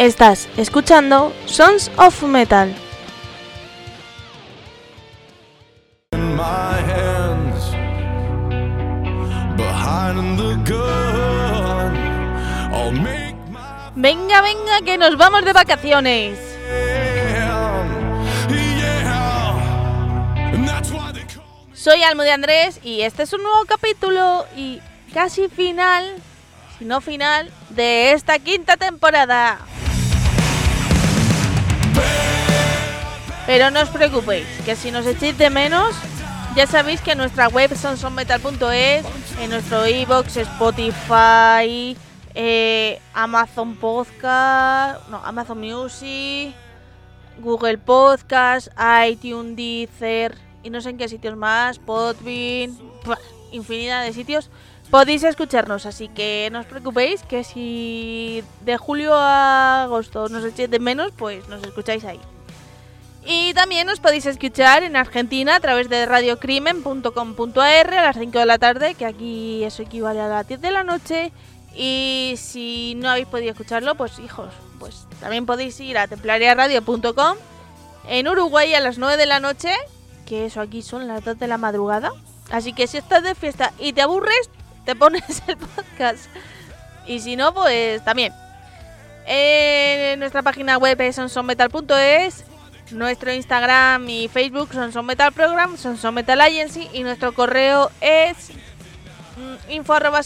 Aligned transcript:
Estás 0.00 0.48
escuchando 0.56 1.30
Sons 1.44 1.90
of 1.98 2.22
Metal. 2.22 2.74
Venga, 13.94 14.40
venga, 14.40 14.80
que 14.82 14.96
nos 14.96 15.18
vamos 15.18 15.44
de 15.44 15.52
vacaciones. 15.52 16.38
Soy 21.74 22.02
Almo 22.04 22.22
de 22.22 22.32
Andrés 22.32 22.80
y 22.82 23.02
este 23.02 23.24
es 23.24 23.34
un 23.34 23.42
nuevo 23.42 23.66
capítulo 23.66 24.46
y 24.56 24.80
casi 25.12 25.50
final, 25.50 26.10
si 26.78 26.86
no 26.86 27.02
final, 27.02 27.52
de 27.68 28.12
esta 28.12 28.38
quinta 28.38 28.78
temporada. 28.78 29.58
Pero 33.50 33.72
no 33.72 33.82
os 33.82 33.90
preocupéis, 33.90 34.46
que 34.64 34.76
si 34.76 34.92
nos 34.92 35.04
echéis 35.04 35.36
de 35.36 35.50
menos, 35.50 35.96
ya 36.54 36.68
sabéis 36.68 37.00
que 37.00 37.10
en 37.10 37.18
nuestra 37.18 37.48
web 37.48 37.74
sonsonmetal.es, 37.74 39.04
en 39.42 39.50
nuestro 39.50 39.88
iBox, 39.88 40.36
Spotify, 40.36 41.96
eh, 42.36 43.00
Amazon 43.12 43.74
Podcast, 43.74 45.04
no, 45.08 45.16
Amazon 45.24 45.58
Music, 45.58 46.54
Google 47.40 47.78
Podcast, 47.78 48.68
iTunes, 49.04 49.56
Deezer 49.56 50.38
y 50.62 50.70
no 50.70 50.80
sé 50.80 50.90
en 50.90 50.98
qué 50.98 51.08
sitios 51.08 51.36
más, 51.36 51.80
Podbean, 51.80 52.78
infinidad 53.50 54.04
de 54.04 54.12
sitios. 54.12 54.48
Podéis 54.92 55.24
escucharnos, 55.24 55.86
así 55.86 56.06
que 56.06 56.50
no 56.52 56.60
os 56.60 56.66
preocupéis 56.66 57.24
que 57.24 57.42
si 57.42 58.44
de 58.60 58.76
julio 58.76 59.12
a 59.16 59.82
agosto 59.82 60.28
nos 60.28 60.44
echéis 60.44 60.70
de 60.70 60.78
menos, 60.78 61.10
pues 61.16 61.48
nos 61.48 61.64
escucháis 61.64 62.04
ahí. 62.04 62.20
Y 63.32 63.54
también 63.54 63.88
os 63.88 64.00
podéis 64.00 64.26
escuchar 64.26 64.82
en 64.82 64.96
Argentina 64.96 65.54
a 65.54 65.60
través 65.60 65.88
de 65.88 66.04
radiocrimen.com.ar 66.04 67.94
a 67.94 68.02
las 68.02 68.16
5 68.16 68.36
de 68.36 68.44
la 68.44 68.58
tarde, 68.58 68.96
que 68.96 69.06
aquí 69.06 69.62
eso 69.62 69.84
equivale 69.84 70.20
a 70.20 70.26
las 70.26 70.48
10 70.48 70.60
de 70.60 70.72
la 70.72 70.82
noche. 70.82 71.30
Y 71.72 72.34
si 72.38 72.96
no 72.96 73.08
habéis 73.08 73.28
podido 73.28 73.52
escucharlo, 73.52 73.94
pues 73.94 74.18
hijos, 74.18 74.52
pues 74.80 75.06
también 75.20 75.46
podéis 75.46 75.78
ir 75.78 75.96
a 75.96 76.08
templariaradio.com 76.08 77.36
en 78.08 78.26
Uruguay 78.26 78.74
a 78.74 78.80
las 78.80 78.98
9 78.98 79.16
de 79.16 79.26
la 79.26 79.38
noche, 79.38 79.76
que 80.26 80.46
eso 80.46 80.60
aquí 80.60 80.82
son 80.82 81.06
las 81.06 81.24
2 81.24 81.38
de 81.38 81.46
la 81.46 81.56
madrugada. 81.56 82.10
Así 82.50 82.72
que 82.72 82.88
si 82.88 82.96
estás 82.96 83.22
de 83.22 83.36
fiesta 83.36 83.72
y 83.78 83.92
te 83.92 84.02
aburres, 84.02 84.50
te 84.84 84.96
pones 84.96 85.44
el 85.46 85.56
podcast. 85.56 86.24
Y 87.06 87.20
si 87.20 87.36
no, 87.36 87.54
pues 87.54 88.04
también. 88.04 88.32
En 89.24 90.18
nuestra 90.18 90.42
página 90.42 90.78
web 90.78 91.00
es 91.00 91.18
nuestro 92.92 93.32
Instagram 93.32 94.08
y 94.08 94.28
Facebook 94.28 94.72
son 94.72 94.92
Son 94.92 95.06
Metal 95.06 95.32
Program, 95.32 95.76
son 95.76 95.96
Son 95.96 96.14
Metal 96.14 96.40
Agency 96.40 96.88
y 96.92 97.02
nuestro 97.02 97.32
correo 97.32 97.90
es 98.00 98.50
mm, 99.36 99.72
info 99.72 99.94
arroba 99.94 100.20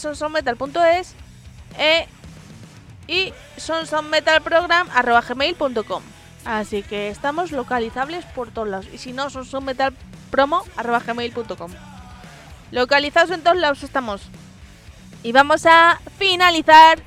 e, 1.77 2.07
y 3.07 3.33
sonsonmetalprogram 3.57 4.89
arroba 4.93 5.21
gmail.com. 5.21 6.03
Así 6.45 6.83
que 6.83 7.09
estamos 7.09 7.51
localizables 7.51 8.25
por 8.25 8.51
todos 8.51 8.67
lados. 8.67 8.87
Y 8.93 8.97
si 8.97 9.13
no, 9.13 9.29
sonsonmetalpromo 9.29 10.63
arroba 10.75 10.99
gmail.com. 10.99 11.71
Localizados 12.71 13.31
en 13.31 13.41
todos 13.41 13.57
lados 13.57 13.83
estamos. 13.83 14.21
Y 15.23 15.31
vamos 15.31 15.65
a 15.65 15.99
finalizar 16.17 16.99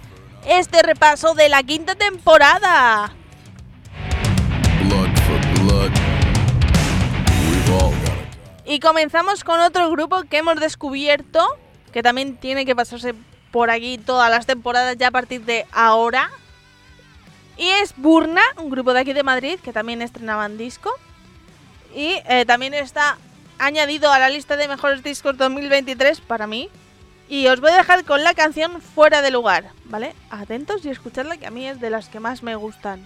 este 0.47 0.83
repaso 0.83 1.35
de 1.35 1.49
la 1.49 1.63
quinta 1.63 1.95
temporada. 1.95 3.13
Y 8.69 8.81
comenzamos 8.81 9.45
con 9.45 9.61
otro 9.61 9.91
grupo 9.91 10.25
que 10.25 10.37
hemos 10.37 10.61
descubierto, 10.61 11.43
que 11.91 12.03
también 12.03 12.37
tiene 12.37 12.67
que 12.67 12.77
pasarse 12.77 13.15
por 13.51 13.71
aquí 13.71 13.97
todas 13.97 14.31
las 14.31 14.45
temporadas 14.45 14.99
ya 14.99 15.09
a 15.09 15.11
partir 15.11 15.43
de 15.47 15.65
ahora. 15.73 16.31
Y 17.57 17.67
es 17.67 17.95
Burna, 17.97 18.43
un 18.59 18.69
grupo 18.69 18.93
de 18.93 19.01
aquí 19.01 19.15
de 19.15 19.23
Madrid 19.23 19.59
que 19.59 19.73
también 19.73 20.03
estrenaban 20.03 20.59
disco. 20.59 20.91
Y 21.95 22.21
eh, 22.29 22.45
también 22.47 22.75
está 22.75 23.17
añadido 23.59 24.13
a 24.13 24.19
la 24.19 24.29
lista 24.29 24.59
de 24.59 24.69
mejores 24.69 25.03
discos 25.03 25.39
2023 25.39 26.21
para 26.21 26.47
mí. 26.47 26.69
Y 27.27 27.47
os 27.47 27.63
voy 27.63 27.71
a 27.71 27.77
dejar 27.79 28.05
con 28.05 28.23
la 28.23 28.35
canción 28.35 28.83
Fuera 28.83 29.23
de 29.23 29.31
lugar, 29.31 29.71
¿vale? 29.87 30.15
Atentos 30.29 30.85
y 30.85 30.91
escuchadla 30.91 31.39
que 31.39 31.47
a 31.47 31.51
mí 31.51 31.67
es 31.67 31.81
de 31.81 31.89
las 31.89 32.11
que 32.11 32.21
más 32.21 32.43
me 32.43 32.55
gustan. 32.55 33.03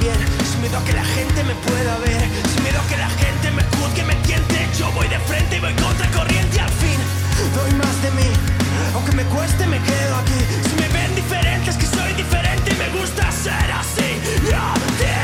Bien, 0.00 0.16
sin 0.50 0.62
miedo 0.62 0.78
a 0.78 0.84
que 0.84 0.92
la 0.92 1.04
gente 1.04 1.44
me 1.44 1.54
pueda 1.54 1.98
ver, 1.98 2.22
sin 2.52 2.62
miedo 2.62 2.80
a 2.80 2.88
que 2.88 2.96
la 2.96 3.10
gente 3.10 3.50
me 3.50 3.62
juzgue, 3.76 4.02
me 4.04 4.14
tiente. 4.26 4.66
Yo 4.78 4.90
voy 4.92 5.06
de 5.08 5.18
frente 5.20 5.56
y 5.56 5.60
voy 5.60 5.74
contra 5.74 6.10
corriente 6.10 6.60
al 6.60 6.70
fin. 6.70 6.98
Doy 7.54 7.72
más 7.74 8.02
de 8.02 8.10
mí, 8.12 8.30
aunque 8.94 9.12
me 9.12 9.24
cueste, 9.24 9.66
me 9.66 9.78
quedo 9.78 10.16
aquí. 10.16 10.40
Si 10.68 10.74
me 10.80 10.88
ven 10.88 11.14
diferente, 11.14 11.70
es 11.70 11.76
que 11.76 11.86
soy 11.86 12.12
diferente 12.14 12.72
y 12.72 12.76
me 12.76 12.88
gusta 12.98 13.30
ser 13.30 13.70
así. 13.72 14.08
Y 14.48 14.52
a 14.52 15.23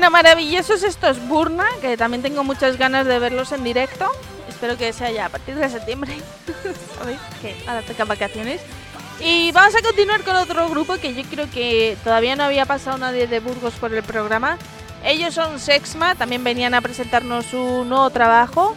Bueno, 0.00 0.12
maravillosos 0.12 0.82
estos 0.82 1.20
Burna, 1.28 1.66
que 1.82 1.94
también 1.98 2.22
tengo 2.22 2.42
muchas 2.42 2.78
ganas 2.78 3.04
de 3.04 3.18
verlos 3.18 3.52
en 3.52 3.62
directo. 3.62 4.10
Espero 4.48 4.78
que 4.78 4.94
sea 4.94 5.10
ya 5.10 5.26
a 5.26 5.28
partir 5.28 5.56
de 5.56 5.68
septiembre. 5.68 6.16
Que 7.42 7.54
ahora 7.66 7.84
vacaciones. 8.06 8.62
Y 9.20 9.52
vamos 9.52 9.74
a 9.74 9.82
continuar 9.82 10.22
con 10.22 10.36
otro 10.36 10.70
grupo 10.70 10.96
que 10.96 11.12
yo 11.12 11.22
creo 11.24 11.50
que 11.50 11.98
todavía 12.02 12.34
no 12.34 12.44
había 12.44 12.64
pasado 12.64 12.96
nadie 12.96 13.26
de 13.26 13.40
Burgos 13.40 13.74
por 13.74 13.92
el 13.92 14.02
programa. 14.02 14.56
Ellos 15.04 15.34
son 15.34 15.60
Sexma, 15.60 16.14
también 16.14 16.42
venían 16.44 16.72
a 16.72 16.80
presentarnos 16.80 17.44
su 17.44 17.84
nuevo 17.84 18.08
trabajo, 18.08 18.74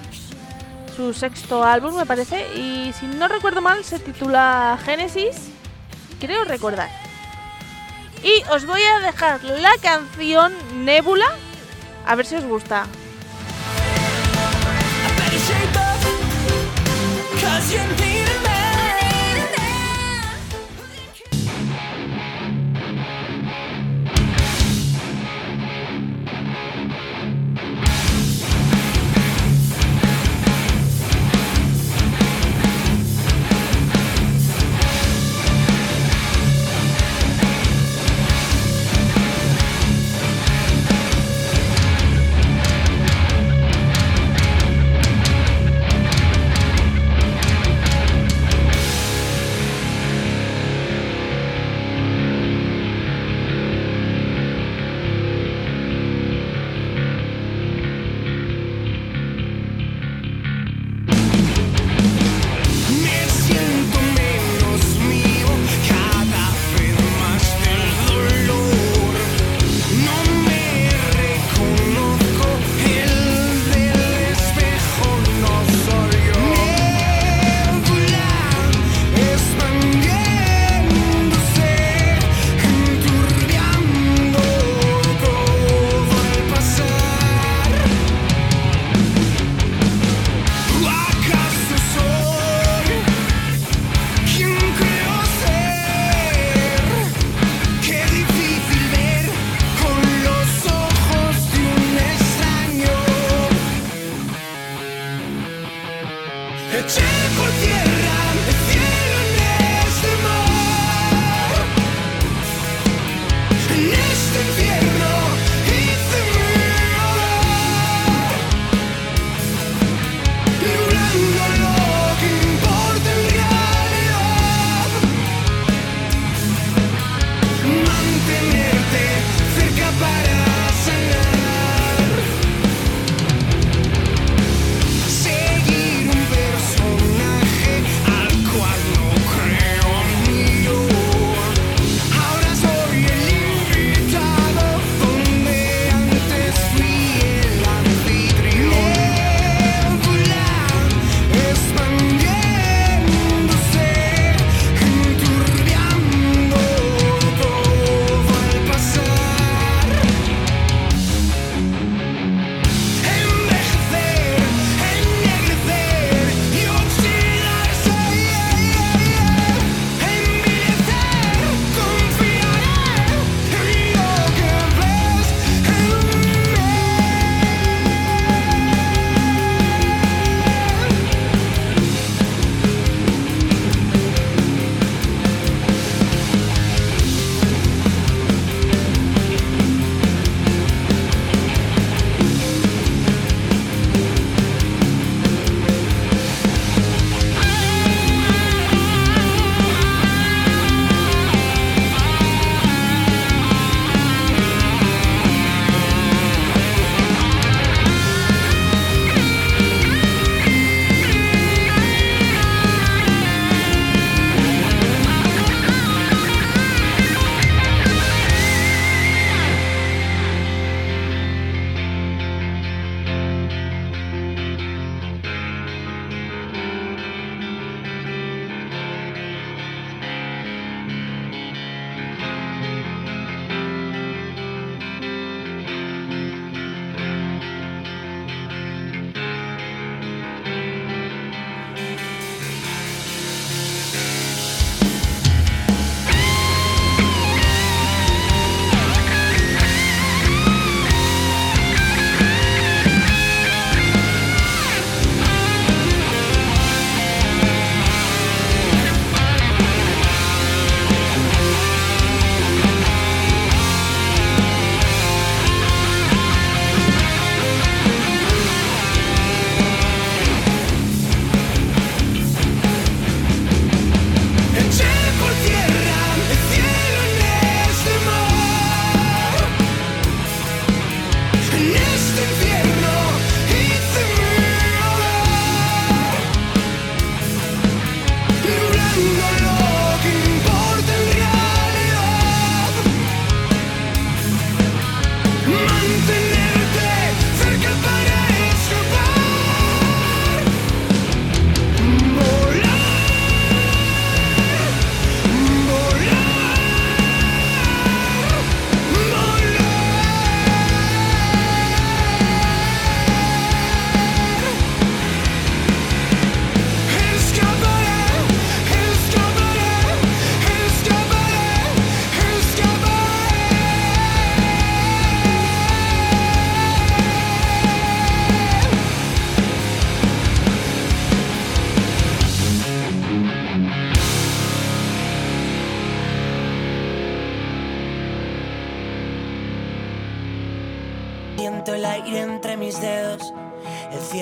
su 0.94 1.14
sexto 1.14 1.64
álbum 1.64 1.96
me 1.96 2.06
parece, 2.06 2.54
y 2.54 2.92
si 3.00 3.06
no 3.08 3.30
recuerdo 3.30 3.62
mal 3.62 3.86
se 3.86 3.98
titula 3.98 4.78
Génesis, 4.84 5.38
creo 6.20 6.44
recordar. 6.44 7.03
Y 8.24 8.44
os 8.50 8.66
voy 8.66 8.82
a 8.82 9.00
dejar 9.00 9.44
la 9.44 9.74
canción 9.82 10.54
Nebula, 10.86 11.36
a 12.06 12.16
ver 12.16 12.26
si 12.26 12.36
os 12.36 12.46
gusta. 12.46 12.88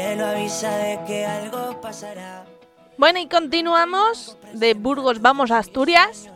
Cielo 0.01 0.25
avisa 0.25 0.77
de 0.77 1.00
que 1.05 1.25
algo 1.25 1.79
pasará. 1.79 2.46
Bueno, 2.98 3.20
y 3.20 3.27
continuamos. 3.27 4.38
De 4.53 4.74
Burgos 4.74 5.22
vamos 5.22 5.51
a 5.51 5.60
Asturias. 5.60 6.29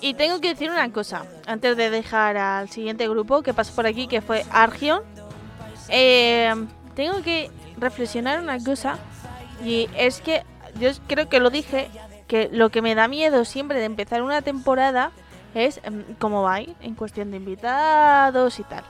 Y 0.00 0.14
tengo 0.14 0.40
que 0.40 0.48
decir 0.48 0.70
una 0.70 0.92
cosa, 0.92 1.24
antes 1.46 1.76
de 1.76 1.88
dejar 1.88 2.36
al 2.36 2.68
siguiente 2.68 3.08
grupo 3.08 3.42
que 3.42 3.54
pasó 3.54 3.74
por 3.74 3.86
aquí, 3.86 4.06
que 4.06 4.20
fue 4.20 4.44
Argion. 4.50 5.02
Eh, 5.88 6.52
tengo 6.94 7.22
que 7.22 7.50
reflexionar 7.78 8.40
una 8.40 8.62
cosa. 8.62 8.98
Y 9.64 9.88
es 9.96 10.20
que 10.20 10.42
yo 10.78 10.90
creo 11.06 11.28
que 11.30 11.40
lo 11.40 11.48
dije, 11.48 11.88
que 12.28 12.50
lo 12.52 12.68
que 12.68 12.82
me 12.82 12.94
da 12.94 13.08
miedo 13.08 13.46
siempre 13.46 13.78
de 13.78 13.86
empezar 13.86 14.22
una 14.22 14.42
temporada 14.42 15.12
es 15.54 15.80
em, 15.84 16.04
cómo 16.18 16.42
va 16.42 16.60
ir 16.60 16.76
en 16.82 16.94
cuestión 16.94 17.30
de 17.30 17.38
invitados 17.38 18.60
y 18.60 18.64
tal. 18.64 18.84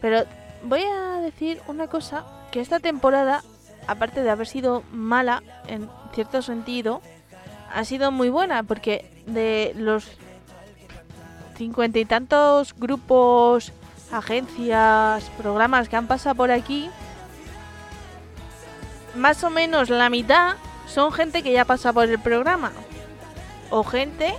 Pero 0.00 0.22
voy 0.62 0.82
a 0.84 1.20
decir 1.20 1.60
una 1.66 1.88
cosa, 1.88 2.24
que 2.50 2.60
esta 2.60 2.80
temporada, 2.80 3.42
aparte 3.86 4.22
de 4.22 4.30
haber 4.30 4.46
sido 4.46 4.82
mala 4.92 5.42
en 5.66 5.88
cierto 6.14 6.42
sentido, 6.42 7.00
ha 7.72 7.84
sido 7.84 8.10
muy 8.10 8.30
buena 8.30 8.62
porque 8.62 9.10
de 9.26 9.72
los 9.76 10.06
cincuenta 11.56 11.98
y 11.98 12.04
tantos 12.04 12.74
grupos, 12.74 13.72
agencias, 14.12 15.24
programas 15.36 15.88
que 15.88 15.96
han 15.96 16.06
pasado 16.06 16.34
por 16.34 16.50
aquí, 16.50 16.90
más 19.14 19.42
o 19.44 19.50
menos 19.50 19.90
la 19.90 20.10
mitad 20.10 20.54
son 20.86 21.12
gente 21.12 21.42
que 21.42 21.52
ya 21.52 21.64
pasa 21.64 21.92
por 21.92 22.08
el 22.08 22.18
programa. 22.18 22.72
O 23.70 23.84
gente 23.84 24.34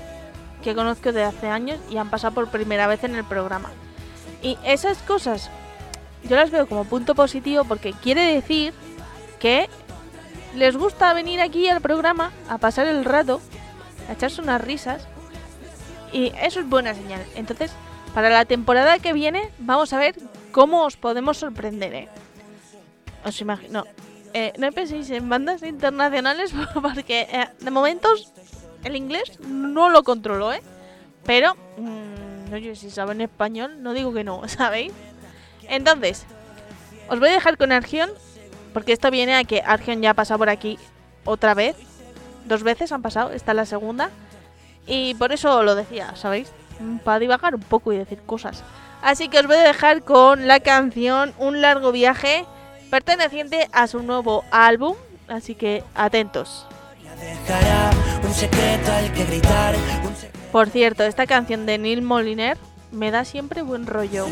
que 0.63 0.75
conozco 0.75 1.11
de 1.11 1.23
hace 1.23 1.47
años 1.47 1.79
y 1.89 1.97
han 1.97 2.09
pasado 2.09 2.33
por 2.33 2.49
primera 2.49 2.87
vez 2.87 3.03
en 3.03 3.15
el 3.15 3.23
programa. 3.23 3.69
Y 4.41 4.57
esas 4.65 4.97
cosas 4.99 5.49
yo 6.23 6.35
las 6.35 6.51
veo 6.51 6.67
como 6.67 6.85
punto 6.85 7.15
positivo 7.15 7.63
porque 7.63 7.93
quiere 7.93 8.33
decir 8.33 8.73
que 9.39 9.69
les 10.55 10.75
gusta 10.77 11.13
venir 11.13 11.41
aquí 11.41 11.67
al 11.69 11.81
programa 11.81 12.31
a 12.49 12.57
pasar 12.57 12.87
el 12.87 13.05
rato, 13.05 13.41
a 14.09 14.13
echarse 14.13 14.41
unas 14.41 14.61
risas. 14.61 15.07
Y 16.11 16.33
eso 16.41 16.59
es 16.59 16.67
buena 16.67 16.93
señal. 16.93 17.23
Entonces, 17.35 17.71
para 18.13 18.29
la 18.29 18.45
temporada 18.45 18.99
que 18.99 19.13
viene, 19.13 19.49
vamos 19.59 19.93
a 19.93 19.99
ver 19.99 20.15
cómo 20.51 20.83
os 20.83 20.97
podemos 20.97 21.37
sorprender. 21.37 21.93
¿eh? 21.93 22.09
Os 23.23 23.39
imagino. 23.41 23.85
Eh, 24.33 24.53
no 24.57 24.71
penséis 24.71 25.09
en 25.09 25.27
bandas 25.27 25.61
internacionales 25.63 26.53
porque 26.73 27.27
eh, 27.31 27.47
de 27.59 27.71
momentos 27.71 28.31
el 28.83 28.95
inglés 28.95 29.39
no 29.41 29.89
lo 29.89 30.03
controlo, 30.03 30.53
¿eh? 30.53 30.61
Pero, 31.25 31.55
mmm, 31.77 32.53
oye, 32.53 32.75
si 32.75 32.89
saben 32.89 33.21
español, 33.21 33.83
no 33.83 33.93
digo 33.93 34.13
que 34.13 34.23
no, 34.23 34.47
¿sabéis? 34.47 34.93
Entonces, 35.71 36.25
os 37.07 37.19
voy 37.19 37.29
a 37.29 37.31
dejar 37.31 37.57
con 37.57 37.71
Argion, 37.71 38.09
porque 38.73 38.91
esto 38.91 39.09
viene 39.09 39.35
a 39.35 39.45
que 39.45 39.63
Argion 39.65 40.01
ya 40.01 40.11
ha 40.11 40.13
pasado 40.13 40.37
por 40.37 40.49
aquí 40.49 40.77
otra 41.23 41.53
vez. 41.53 41.77
Dos 42.45 42.61
veces 42.61 42.91
han 42.91 43.01
pasado, 43.01 43.31
esta 43.31 43.53
es 43.53 43.55
la 43.55 43.65
segunda. 43.65 44.09
Y 44.85 45.15
por 45.15 45.31
eso 45.31 45.63
lo 45.63 45.75
decía, 45.75 46.13
¿sabéis? 46.15 46.51
Para 47.05 47.19
divagar 47.19 47.55
un 47.55 47.61
poco 47.61 47.93
y 47.93 47.97
decir 47.97 48.19
cosas. 48.25 48.63
Así 49.01 49.29
que 49.29 49.39
os 49.39 49.47
voy 49.47 49.55
a 49.55 49.63
dejar 49.63 50.03
con 50.03 50.47
la 50.47 50.59
canción 50.59 51.33
Un 51.37 51.61
largo 51.61 51.91
viaje, 51.91 52.45
perteneciente 52.89 53.69
a 53.71 53.87
su 53.87 54.03
nuevo 54.03 54.43
álbum. 54.51 54.95
Así 55.29 55.55
que 55.55 55.85
atentos. 55.95 56.67
Por 60.51 60.69
cierto, 60.69 61.03
esta 61.05 61.25
canción 61.25 61.65
de 61.65 61.77
Neil 61.77 62.01
Moliner 62.01 62.57
me 62.91 63.11
da 63.11 63.25
siempre 63.25 63.61
buen 63.61 63.85
rollo. 63.85 64.27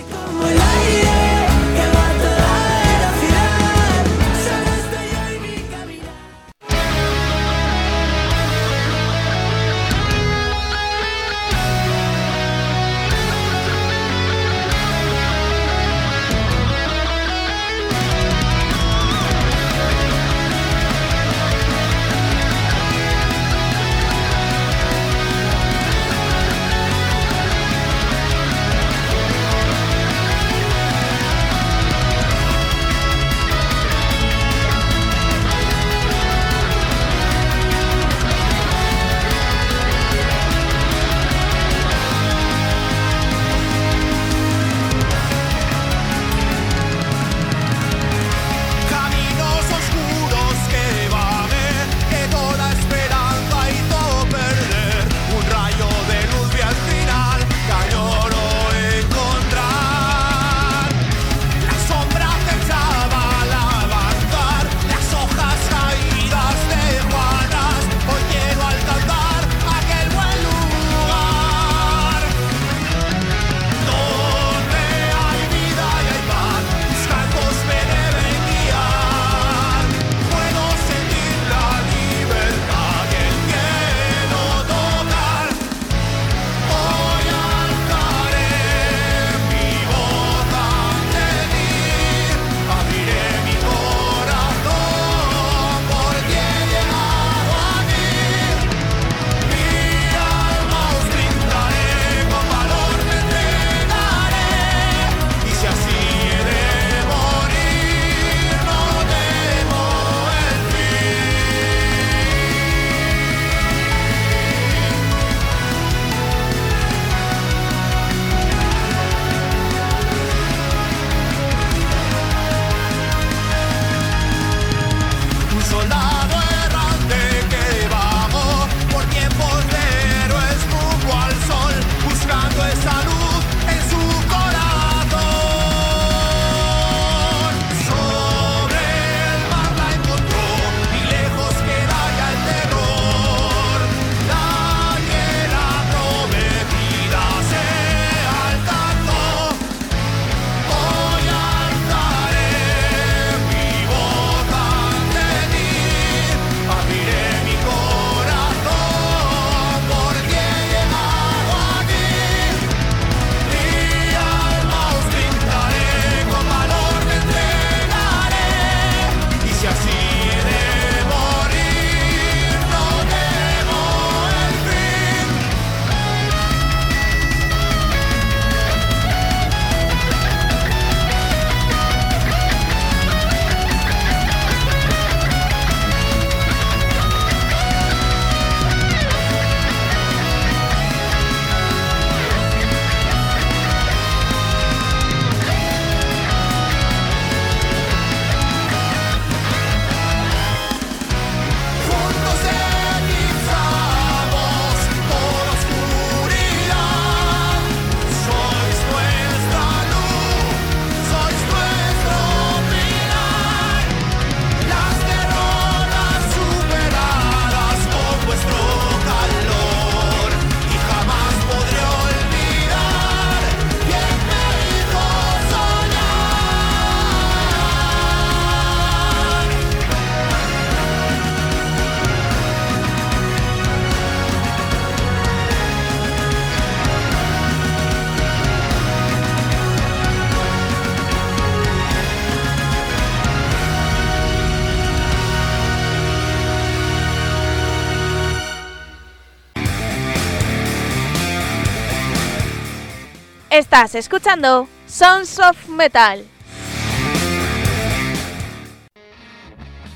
Estás 253.60 253.94
escuchando 253.94 254.68
Sons 254.88 255.38
of 255.38 255.68
Metal. 255.68 256.24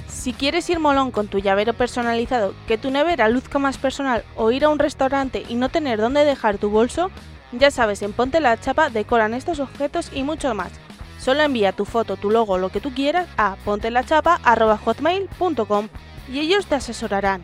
Si 0.10 0.34
quieres 0.34 0.70
ir 0.70 0.82
molón 0.82 1.12
con 1.12 1.30
tu 1.30 1.40
llavero 1.40 1.74
personalizado, 1.74 2.54
que 2.68 2.78
tu 2.78 2.92
nevera 2.92 3.30
luzca 3.30 3.60
más 3.60 3.78
personal 3.78 4.26
o 4.36 4.52
ir 4.52 4.66
a 4.66 4.70
un 4.70 4.80
restaurante 4.80 5.46
y 5.48 5.56
no 5.56 5.70
tener 5.70 6.02
dónde 6.02 6.26
dejar 6.26 6.58
tu 6.58 6.70
bolso, 6.70 7.10
ya 7.54 7.72
sabes, 7.72 8.02
en 8.02 8.12
Ponte 8.12 8.42
la 8.42 8.60
Chapa 8.60 8.90
decoran 8.90 9.34
estos 9.34 9.62
objetos 9.62 10.12
y 10.14 10.24
mucho 10.24 10.54
más. 10.54 10.74
Solo 11.18 11.44
envía 11.44 11.72
tu 11.72 11.86
foto, 11.86 12.18
tu 12.18 12.32
logo, 12.32 12.58
lo 12.58 12.68
que 12.68 12.82
tú 12.82 12.94
quieras 12.94 13.30
a 13.38 13.56
pontelachapa.hotmail.com 13.64 15.88
y 16.30 16.40
ellos 16.40 16.66
te 16.66 16.76
asesorarán. 16.76 17.42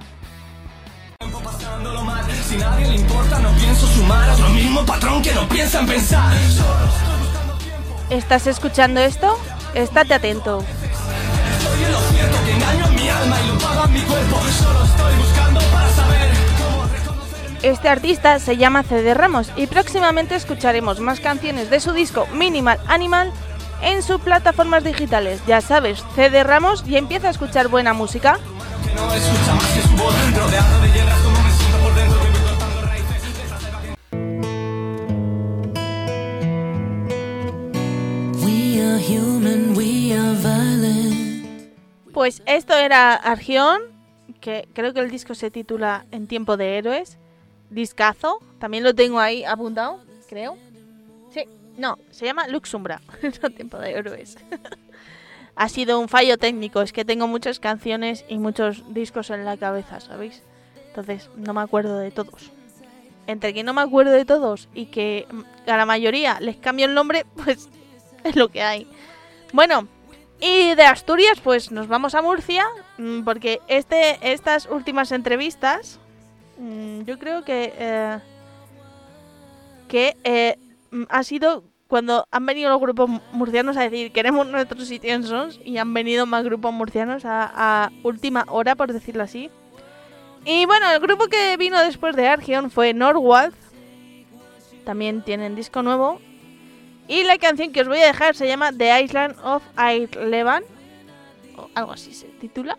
Pasándolo 1.20 2.02
mal, 2.06 2.24
si 2.48 2.56
nadie 2.56 2.88
le 2.88 2.96
importa, 2.96 3.40
no 3.40 3.52
pienso 3.52 3.86
sumar. 3.88 4.30
Es 4.30 4.40
lo 4.40 4.48
mismo 4.52 4.86
patrón 4.86 5.22
que 5.22 5.34
no 5.34 5.50
piensa 5.50 5.82
en 5.82 5.88
pensar. 5.88 6.34
Solo 6.34 6.86
estoy 6.86 7.20
buscando 7.20 7.58
tiempo. 7.58 8.08
¿Estás 8.10 8.48
escuchando 8.48 9.02
esto? 9.02 9.38
Estate 9.74 10.14
atento. 10.14 10.64
Lo 11.92 12.00
cierto 12.14 12.38
que 12.46 12.52
engaño 12.54 12.86
a 12.86 12.90
mi 12.92 13.10
alma 13.10 13.36
y 13.42 13.48
lo 13.50 13.58
paga 13.58 13.88
mi 13.88 14.00
cuerpo. 14.00 14.38
Solo 14.38 14.86
estoy 14.86 15.16
buscando 15.18 15.60
para 15.60 15.90
saber 15.90 16.30
cómo 16.58 16.86
reconocerme. 16.86 17.60
Este 17.64 17.90
artista 17.90 18.40
se 18.40 18.56
llama 18.56 18.84
CD 18.84 19.14
Ramos 19.14 19.52
y 19.58 19.68
próximamente 19.68 20.36
escucharemos 20.36 21.02
más 21.02 21.20
canciones 21.20 21.70
de 21.70 21.82
su 21.82 21.92
disco 21.92 22.28
Minimal 22.34 22.80
Animal 22.88 23.34
en 23.82 24.04
sus 24.04 24.22
plataformas 24.22 24.86
digitales. 24.86 25.42
Ya 25.46 25.60
sabes, 25.60 26.02
CD 26.16 26.46
Ramos 26.46 26.86
y 26.88 26.96
empieza 26.96 27.28
a 27.28 27.32
escuchar 27.32 27.68
buena 27.68 27.92
música. 27.92 28.40
Que 28.84 28.94
no 28.96 29.14
escucha 29.14 29.56
más 29.56 29.68
que 29.74 29.82
su 29.82 29.96
voz. 29.96 30.14
Rodeado 30.36 30.82
de 30.82 30.92
hierbas, 30.92 31.20
como 31.22 31.42
me 31.42 31.52
siento 31.52 31.78
por 31.84 31.96
dentro. 31.96 32.20
Que 32.22 32.30
voy 32.30 32.42
cortando 32.42 32.82
raíces. 32.82 33.38
detrás 33.38 33.64
de 33.64 33.72
la 33.72 33.80
We 38.46 38.82
are 38.82 39.00
human, 39.02 39.76
we 39.76 40.14
are 40.14 40.36
violent. 40.38 41.74
Pues 42.14 42.42
esto 42.46 42.74
era 42.74 43.14
Argión, 43.16 43.82
que 44.42 44.68
creo 44.74 44.94
que 44.94 45.00
el 45.00 45.10
disco 45.12 45.36
se 45.36 45.52
titula 45.52 46.06
En 46.12 46.28
tiempo 46.28 46.58
de 46.58 46.78
héroes. 46.78 47.18
Discazo, 47.70 48.40
también 48.58 48.84
lo 48.84 48.96
tengo 48.96 49.20
ahí 49.20 49.44
apuntado, 49.44 50.00
creo. 50.28 50.58
Sí, 51.32 51.46
no, 51.78 51.98
se 52.10 52.26
llama 52.26 52.48
Luxumbra, 52.48 53.02
no 53.44 53.50
tiempo 53.52 53.78
de 53.78 53.92
héroes. 53.92 54.38
ha 55.60 55.68
sido 55.68 56.00
un 56.00 56.08
fallo 56.08 56.38
técnico, 56.38 56.82
es 56.82 56.94
que 56.94 57.04
tengo 57.04 57.28
muchas 57.28 57.60
canciones 57.60 58.24
y 58.30 58.40
muchos 58.40 58.82
discos 58.94 59.30
en 59.30 59.44
la 59.44 59.58
cabeza, 59.58 60.00
¿sabéis? 60.00 60.42
Entonces 60.88 61.30
no 61.36 61.54
me 61.54 61.60
acuerdo 61.60 62.00
de 62.00 62.12
todos. 62.12 62.50
Entre 63.28 63.54
que 63.54 63.62
no 63.64 63.74
me 63.74 63.82
acuerdo 63.82 64.14
de 64.14 64.24
todos 64.24 64.70
y 64.74 64.86
que 64.86 65.28
mm, 65.30 65.70
a 65.70 65.76
la 65.76 65.86
mayoría 65.86 66.40
les 66.40 66.56
cambio 66.56 66.86
el 66.86 66.94
nombre, 66.94 67.26
pues 67.44 67.68
es 68.24 68.38
lo 68.38 68.48
que 68.48 68.62
hay. 68.62 68.88
Bueno, 69.52 69.90
y 70.40 70.76
de 70.76 70.84
Asturias, 70.84 71.42
pues 71.44 71.72
nos 71.74 71.90
vamos 71.90 72.16
a 72.16 72.22
Murcia, 72.22 72.66
mm, 72.98 73.24
porque 73.24 73.60
este, 73.68 74.32
estas 74.32 74.66
últimas 74.66 75.12
entrevistas, 75.12 76.00
mm, 76.58 77.02
yo 77.02 77.20
creo 77.20 77.44
que, 77.44 77.74
eh, 77.78 78.20
que 79.90 80.16
eh, 80.24 80.58
ha 81.10 81.24
sido 81.24 81.66
cuando 81.90 82.28
han 82.30 82.46
venido 82.46 82.70
los 82.70 82.80
grupos 82.80 83.10
murcianos 83.32 83.76
a 83.76 83.82
decir 83.82 84.12
queremos 84.12 84.46
nuestro 84.46 84.80
sitio 84.86 85.12
en 85.12 85.24
Sons 85.24 85.60
y 85.66 85.80
han 85.80 85.92
venido 85.92 86.28
más 86.28 86.44
grupos 86.46 86.72
murcianos 86.72 87.26
a, 87.26 87.52
a 87.56 87.92
última 88.04 88.46
hora, 88.48 88.76
por 88.76 88.94
decirlo 88.94 89.24
así. 89.24 89.50
Y 90.46 90.68
bueno, 90.68 90.90
el 90.92 91.00
grupo 91.00 91.26
que 91.26 91.58
vino 91.58 91.80
después 91.80 92.16
de 92.16 92.28
Argion 92.28 92.70
fue 92.70 92.94
Norwalk. 92.94 93.56
También 94.86 95.24
tienen 95.24 95.56
disco 95.56 95.82
nuevo. 95.82 96.22
Y 97.08 97.24
la 97.24 97.40
canción 97.40 97.74
que 97.74 97.82
os 97.82 97.88
voy 97.88 97.98
a 97.98 98.06
dejar 98.06 98.36
se 98.36 98.48
llama 98.48 98.72
The 98.72 99.02
Island 99.02 99.36
of 99.44 99.64
Ireland. 99.76 100.66
O 101.58 101.70
algo 101.74 101.94
así 101.94 102.14
se 102.14 102.28
titula. 102.28 102.78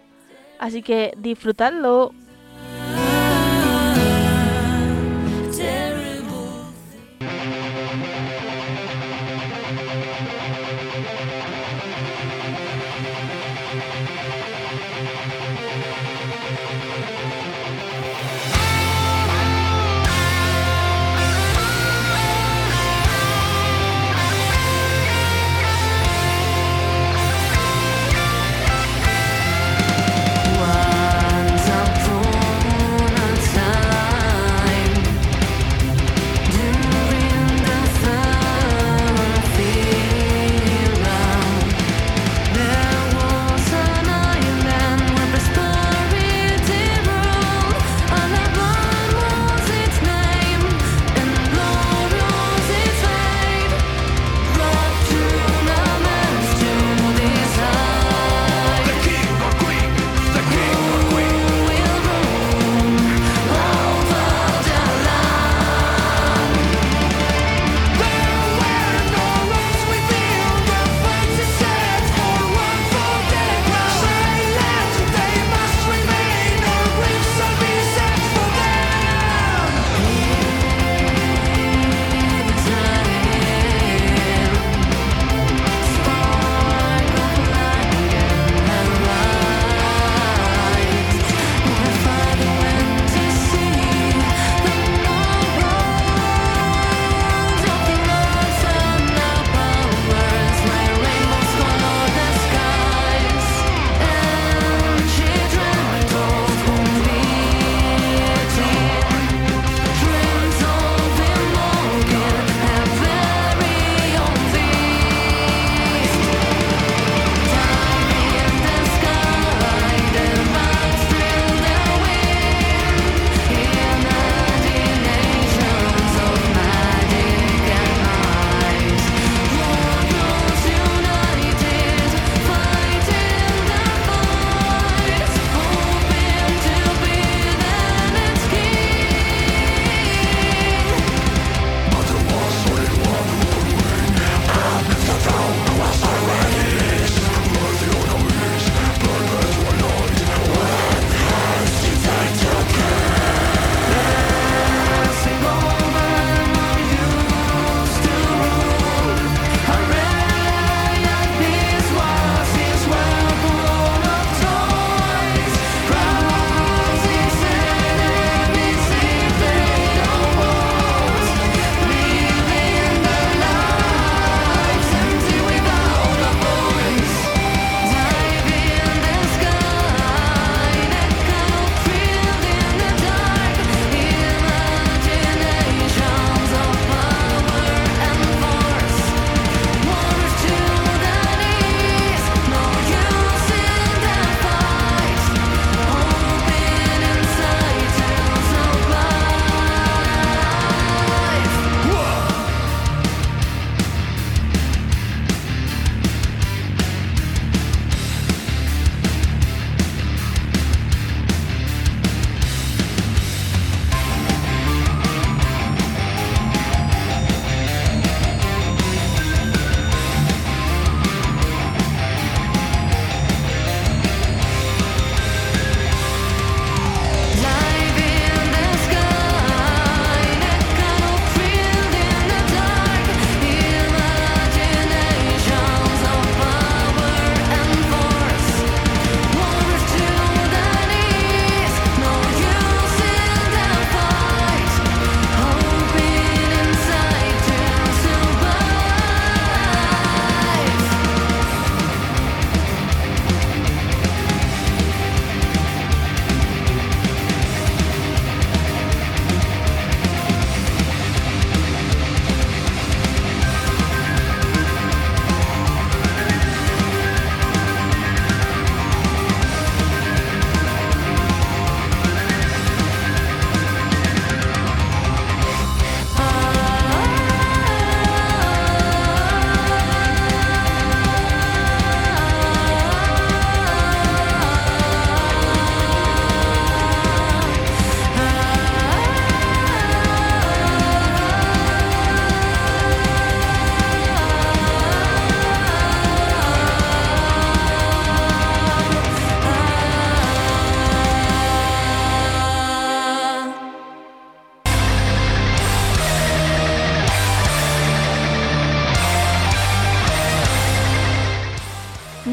Así 0.60 0.82
que 0.82 1.12
disfrutadlo. 1.16 2.14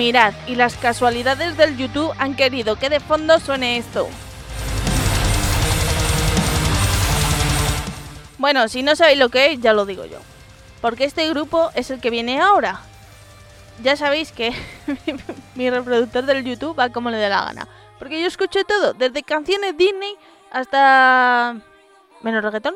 Mirad, 0.08 0.34
y 0.48 0.56
las 0.56 0.78
casualidades 0.78 1.58
del 1.58 1.76
YouTube 1.76 2.16
han 2.18 2.38
querido 2.38 2.78
que 2.78 2.88
de 2.88 3.02
fondo 3.02 3.42
suene 3.42 3.76
esto. 3.76 4.08
Bueno, 8.38 8.70
si 8.70 8.84
no 8.84 8.96
sabéis 8.96 9.20
lo 9.20 9.28
que 9.28 9.52
es, 9.52 9.60
ya 9.60 9.74
lo 9.74 9.86
digo 9.86 10.06
yo. 10.06 10.20
Porque 10.80 11.04
este 11.04 11.28
grupo 11.28 11.72
es 11.76 11.92
el 11.92 12.00
que 12.00 12.10
viene 12.10 12.40
ahora. 12.40 12.80
Ya 13.84 13.98
sabéis 13.98 14.32
que 14.32 14.54
mi 15.56 15.70
reproductor 15.70 16.26
del 16.26 16.46
YouTube 16.46 16.80
va 16.80 16.88
como 16.88 17.10
le 17.10 17.18
dé 17.18 17.28
la 17.28 17.44
gana. 17.44 17.68
Porque 18.00 18.22
yo 18.22 18.28
escucho 18.28 18.64
todo, 18.64 18.94
desde 18.94 19.24
canciones 19.24 19.76
Disney 19.76 20.16
hasta... 20.54 21.58
menos 22.22 22.46
reggaetón. 22.46 22.76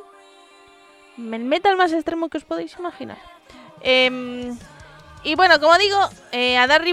El 1.17 1.46
metal 1.46 1.78
más 1.78 1.94
extremo 1.94 2.28
que 2.28 2.39
os 2.39 2.44
podéis 2.44 2.76
imaginar. 2.78 3.20
Em, 3.80 4.54
y 5.23 5.36
bueno, 5.36 5.60
como 5.60 5.77
digo, 5.77 5.97
eh, 6.31 6.57
a 6.57 6.65
Dar 6.65 6.84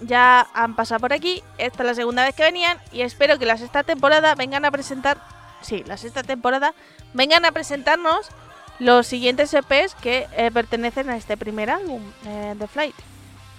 ya 0.00 0.48
han 0.54 0.74
pasado 0.74 1.00
por 1.00 1.12
aquí. 1.12 1.42
Esta 1.58 1.82
es 1.82 1.86
la 1.86 1.94
segunda 1.94 2.24
vez 2.24 2.34
que 2.34 2.42
venían. 2.42 2.78
Y 2.92 3.02
espero 3.02 3.38
que 3.38 3.44
la 3.44 3.58
sexta 3.58 3.82
temporada 3.82 4.34
vengan 4.34 4.64
a 4.64 4.70
presentar. 4.70 5.18
Sí, 5.60 5.84
la 5.86 5.96
sexta 5.98 6.22
temporada 6.22 6.74
vengan 7.12 7.44
a 7.44 7.52
presentarnos 7.52 8.28
los 8.78 9.06
siguientes 9.06 9.52
EPs 9.52 9.94
que 9.96 10.26
eh, 10.32 10.50
pertenecen 10.50 11.10
a 11.10 11.16
este 11.16 11.36
primer 11.36 11.70
álbum 11.70 12.02
eh, 12.26 12.54
de 12.56 12.66
Flight. 12.66 12.96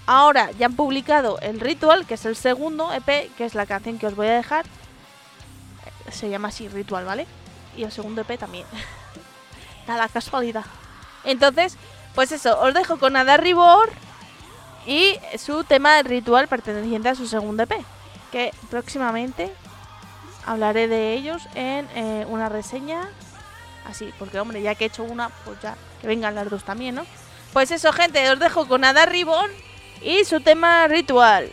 Ahora 0.08 0.52
ya 0.52 0.68
han 0.68 0.76
publicado 0.76 1.40
el 1.40 1.60
Ritual, 1.60 2.06
que 2.06 2.16
es 2.16 2.26
el 2.26 2.36
segundo 2.36 2.92
EP, 2.94 3.32
que 3.36 3.46
es 3.46 3.56
la 3.56 3.66
canción 3.66 4.00
que 4.00 4.08
os 4.08 4.16
voy 4.16 4.28
a 4.28 4.36
dejar. 4.36 4.66
Eh, 4.66 6.12
Se 6.12 6.30
llama 6.30 6.48
así 6.48 6.68
Ritual, 6.68 7.06
¿vale? 7.06 7.28
Y 7.78 7.84
el 7.84 7.92
segundo 7.92 8.22
EP 8.22 8.40
también. 8.40 8.66
Nada, 9.88 10.08
casualidad. 10.08 10.66
Entonces, 11.24 11.78
pues 12.16 12.32
eso, 12.32 12.60
os 12.60 12.74
dejo 12.74 12.98
con 12.98 13.16
Ada 13.18 13.38
Ribor 13.38 13.92
y 14.86 15.18
su 15.38 15.64
tema 15.64 16.02
ritual 16.04 16.48
perteneciente 16.48 17.10
a 17.10 17.16
su 17.16 17.28
segundo 17.28 17.64
EP. 17.64 17.74
Que 18.32 18.52
próximamente 18.70 19.52
hablaré 20.46 20.88
de 20.88 21.14
ellos 21.14 21.44
en 21.56 21.88
eh, 21.96 22.26
una 22.30 22.50
reseña. 22.50 23.10
Así, 23.86 24.12
porque 24.18 24.40
hombre, 24.40 24.62
ya 24.62 24.76
que 24.76 24.86
he 24.86 24.88
hecho 24.88 25.04
una, 25.04 25.30
pues 25.46 25.62
ya 25.62 25.76
que 26.02 26.08
vengan 26.08 26.36
las 26.36 26.50
dos 26.50 26.64
también, 26.64 26.96
¿no? 26.96 27.06
Pues 27.54 27.72
eso, 27.72 27.94
gente, 27.94 28.30
os 28.30 28.40
dejo 28.40 28.68
con 28.68 28.84
Ada 28.84 29.06
Ribón 29.06 29.50
y 30.02 30.26
su 30.26 30.42
tema 30.42 30.88
ritual. 30.88 31.52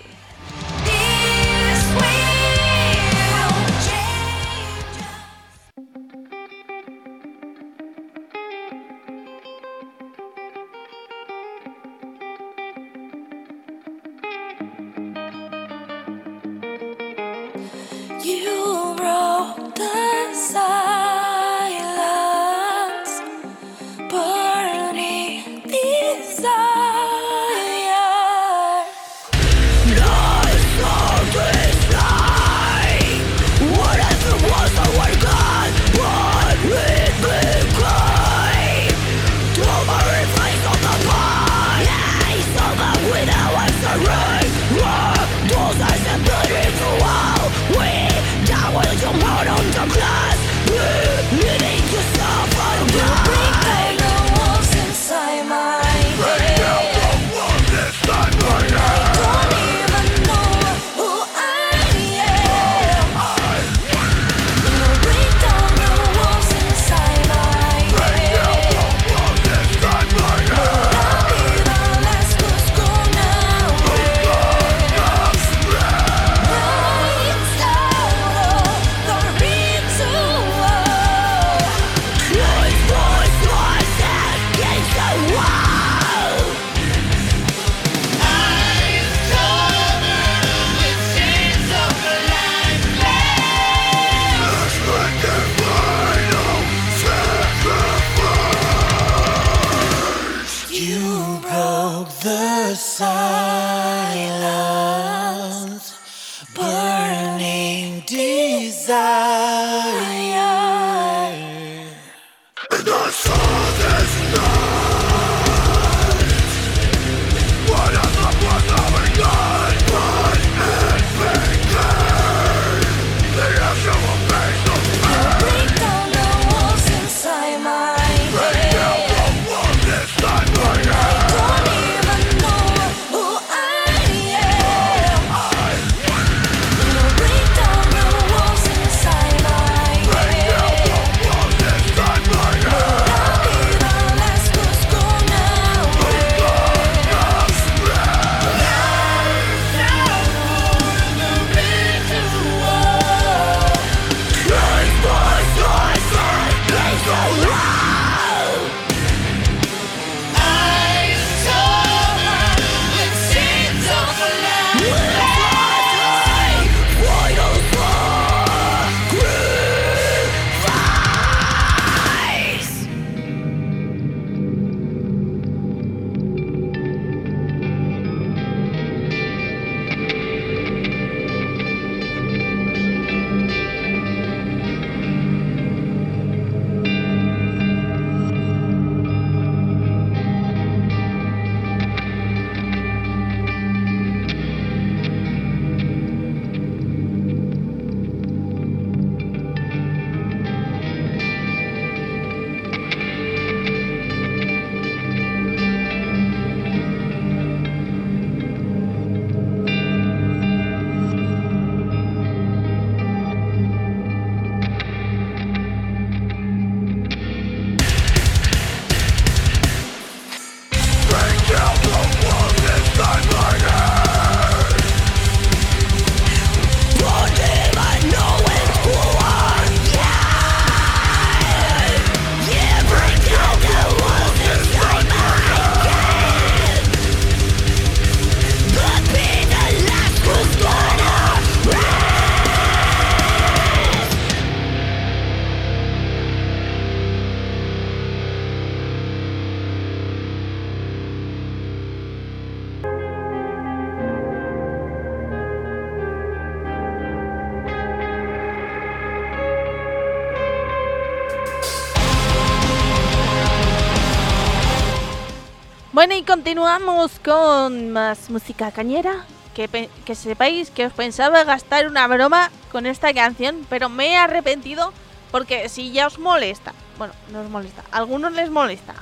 Continuamos 266.73 267.19
con 267.23 267.93
más 267.93 268.31
música 268.31 268.73
cañera. 268.73 269.27
Que, 269.53 269.91
que 270.07 270.15
sepáis 270.15 270.71
que 270.71 270.87
os 270.87 270.93
pensaba 270.95 271.45
gastar 271.45 271.87
una 271.87 272.07
broma 272.07 272.51
con 272.71 272.87
esta 272.87 273.13
canción, 273.13 273.67
pero 273.69 273.91
me 273.91 274.13
he 274.13 274.17
arrepentido 274.17 274.95
porque 275.31 275.69
si 275.69 275.93
ya 275.93 276.07
os 276.07 276.19
molesta, 276.19 276.73
bueno, 276.97 277.13
no 277.31 277.43
os 277.43 277.51
molesta, 277.51 277.85
a 277.93 277.99
algunos 277.99 278.33
les 278.33 278.49
molesta 278.49 278.95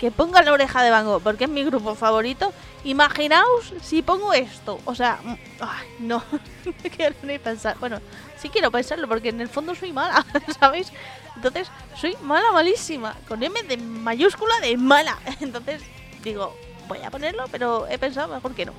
que 0.00 0.10
ponga 0.10 0.42
la 0.42 0.52
oreja 0.52 0.82
de 0.82 0.90
Van 0.90 1.06
Gogh 1.06 1.22
porque 1.22 1.44
es 1.44 1.50
mi 1.50 1.62
grupo 1.62 1.94
favorito, 1.94 2.52
imaginaos 2.82 3.72
si 3.80 4.02
pongo 4.02 4.32
esto. 4.32 4.80
O 4.84 4.96
sea, 4.96 5.20
mm, 5.22 5.34
ay, 5.60 5.88
no, 6.00 6.24
no 6.64 6.90
quiero 6.96 7.14
ni 7.22 7.38
pensar. 7.38 7.76
Bueno, 7.78 8.00
sí 8.36 8.48
quiero 8.48 8.72
pensarlo 8.72 9.06
porque 9.06 9.28
en 9.28 9.40
el 9.40 9.48
fondo 9.48 9.76
soy 9.76 9.92
mala, 9.92 10.26
¿sabéis? 10.58 10.92
Entonces, 11.36 11.68
soy 11.94 12.16
mala, 12.22 12.50
malísima, 12.50 13.14
con 13.28 13.44
M 13.44 13.62
de 13.62 13.76
mayúscula 13.76 14.58
de 14.58 14.76
mala. 14.76 15.20
Entonces, 15.40 15.82
digo, 16.24 16.56
voy 16.92 17.02
a 17.04 17.10
ponerlo, 17.10 17.44
pero 17.50 17.86
he 17.88 17.98
pensado 17.98 18.34
mejor 18.34 18.54
que 18.54 18.66
no. 18.66 18.72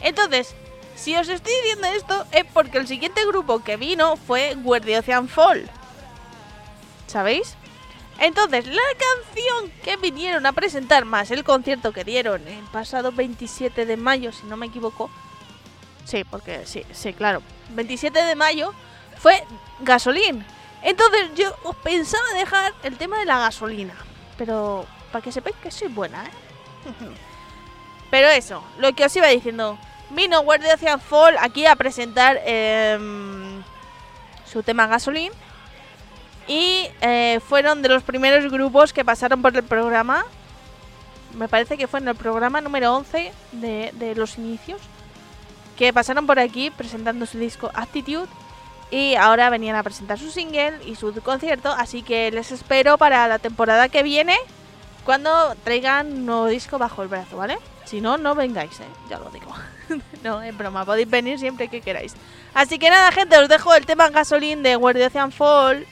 Entonces, 0.00 0.54
si 0.96 1.16
os 1.16 1.28
estoy 1.28 1.52
diciendo 1.62 1.86
esto 1.88 2.26
es 2.32 2.44
porque 2.52 2.78
el 2.78 2.86
siguiente 2.86 3.24
grupo 3.24 3.62
que 3.62 3.76
vino 3.76 4.16
fue 4.16 4.56
Where 4.62 4.98
Ocean 4.98 5.28
Fall. 5.28 5.68
¿Sabéis? 7.06 7.56
Entonces, 8.18 8.66
la 8.66 8.82
canción 8.98 9.72
que 9.82 9.96
vinieron 9.96 10.44
a 10.46 10.52
presentar 10.52 11.04
más 11.04 11.30
el 11.30 11.44
concierto 11.44 11.92
que 11.92 12.04
dieron 12.04 12.46
el 12.46 12.64
pasado 12.64 13.12
27 13.12 13.86
de 13.86 13.96
mayo, 13.96 14.32
si 14.32 14.46
no 14.46 14.56
me 14.56 14.66
equivoco. 14.66 15.10
Sí, 16.04 16.24
porque 16.24 16.66
sí, 16.66 16.84
sí, 16.92 17.12
claro. 17.12 17.42
27 17.70 18.22
de 18.22 18.34
mayo 18.34 18.72
fue 19.18 19.44
Gasolín. 19.80 20.44
Entonces 20.82 21.30
yo 21.36 21.54
os 21.62 21.76
pensaba 21.76 22.24
dejar 22.34 22.74
el 22.82 22.96
tema 22.96 23.18
de 23.18 23.24
la 23.24 23.38
gasolina. 23.38 23.94
Pero 24.36 24.84
para 25.12 25.22
que 25.22 25.30
sepáis 25.30 25.56
que 25.62 25.70
soy 25.70 25.88
buena, 25.88 26.24
¿eh? 26.26 26.30
Pero 28.12 28.28
eso, 28.28 28.62
lo 28.76 28.92
que 28.92 29.06
os 29.06 29.16
iba 29.16 29.26
diciendo. 29.28 29.78
Vino 30.10 30.40
Where 30.40 30.62
the 30.62 30.74
Ocean 30.74 31.00
Fall 31.00 31.34
aquí 31.40 31.64
a 31.64 31.76
presentar 31.76 32.38
em, 32.44 33.62
su 34.44 34.62
tema 34.62 34.86
Gasolín. 34.86 35.32
Y 36.46 36.90
eh, 37.00 37.40
fueron 37.48 37.80
de 37.80 37.88
los 37.88 38.02
primeros 38.02 38.52
grupos 38.52 38.92
que 38.92 39.02
pasaron 39.02 39.40
por 39.40 39.56
el 39.56 39.62
programa. 39.62 40.26
Me 41.38 41.48
parece 41.48 41.78
que 41.78 41.86
fue 41.86 42.00
en 42.00 42.08
el 42.08 42.14
programa 42.14 42.60
número 42.60 42.94
11 42.96 43.32
de, 43.52 43.90
de 43.94 44.14
los 44.14 44.36
inicios. 44.36 44.82
Que 45.78 45.94
pasaron 45.94 46.26
por 46.26 46.38
aquí 46.38 46.70
presentando 46.70 47.24
su 47.24 47.38
disco 47.38 47.70
Attitude. 47.72 48.28
Y 48.90 49.14
ahora 49.14 49.48
venían 49.48 49.76
a 49.76 49.82
presentar 49.82 50.18
su 50.18 50.30
single 50.30 50.84
y 50.84 50.96
su 50.96 51.14
concierto. 51.22 51.70
Así 51.70 52.02
que 52.02 52.30
les 52.30 52.52
espero 52.52 52.98
para 52.98 53.26
la 53.26 53.38
temporada 53.38 53.88
que 53.88 54.02
viene. 54.02 54.36
Cuando 55.04 55.54
traigan 55.64 56.24
nuevo 56.24 56.46
disco 56.46 56.78
bajo 56.78 57.02
el 57.02 57.08
brazo, 57.08 57.36
¿vale? 57.36 57.58
Si 57.84 58.00
no, 58.00 58.16
no 58.16 58.34
vengáis, 58.34 58.78
¿eh? 58.80 58.86
Ya 59.10 59.18
lo 59.18 59.30
digo. 59.30 59.52
no, 60.22 60.42
es 60.42 60.56
broma. 60.56 60.84
Podéis 60.84 61.10
venir 61.10 61.38
siempre 61.38 61.68
que 61.68 61.80
queráis. 61.80 62.14
Así 62.54 62.78
que 62.78 62.88
nada, 62.88 63.10
gente, 63.10 63.36
os 63.38 63.48
dejo 63.48 63.74
el 63.74 63.86
tema 63.86 64.10
Gasolín 64.10 64.62
de 64.62 64.76
Where 64.76 65.10
Fall. 65.30 65.86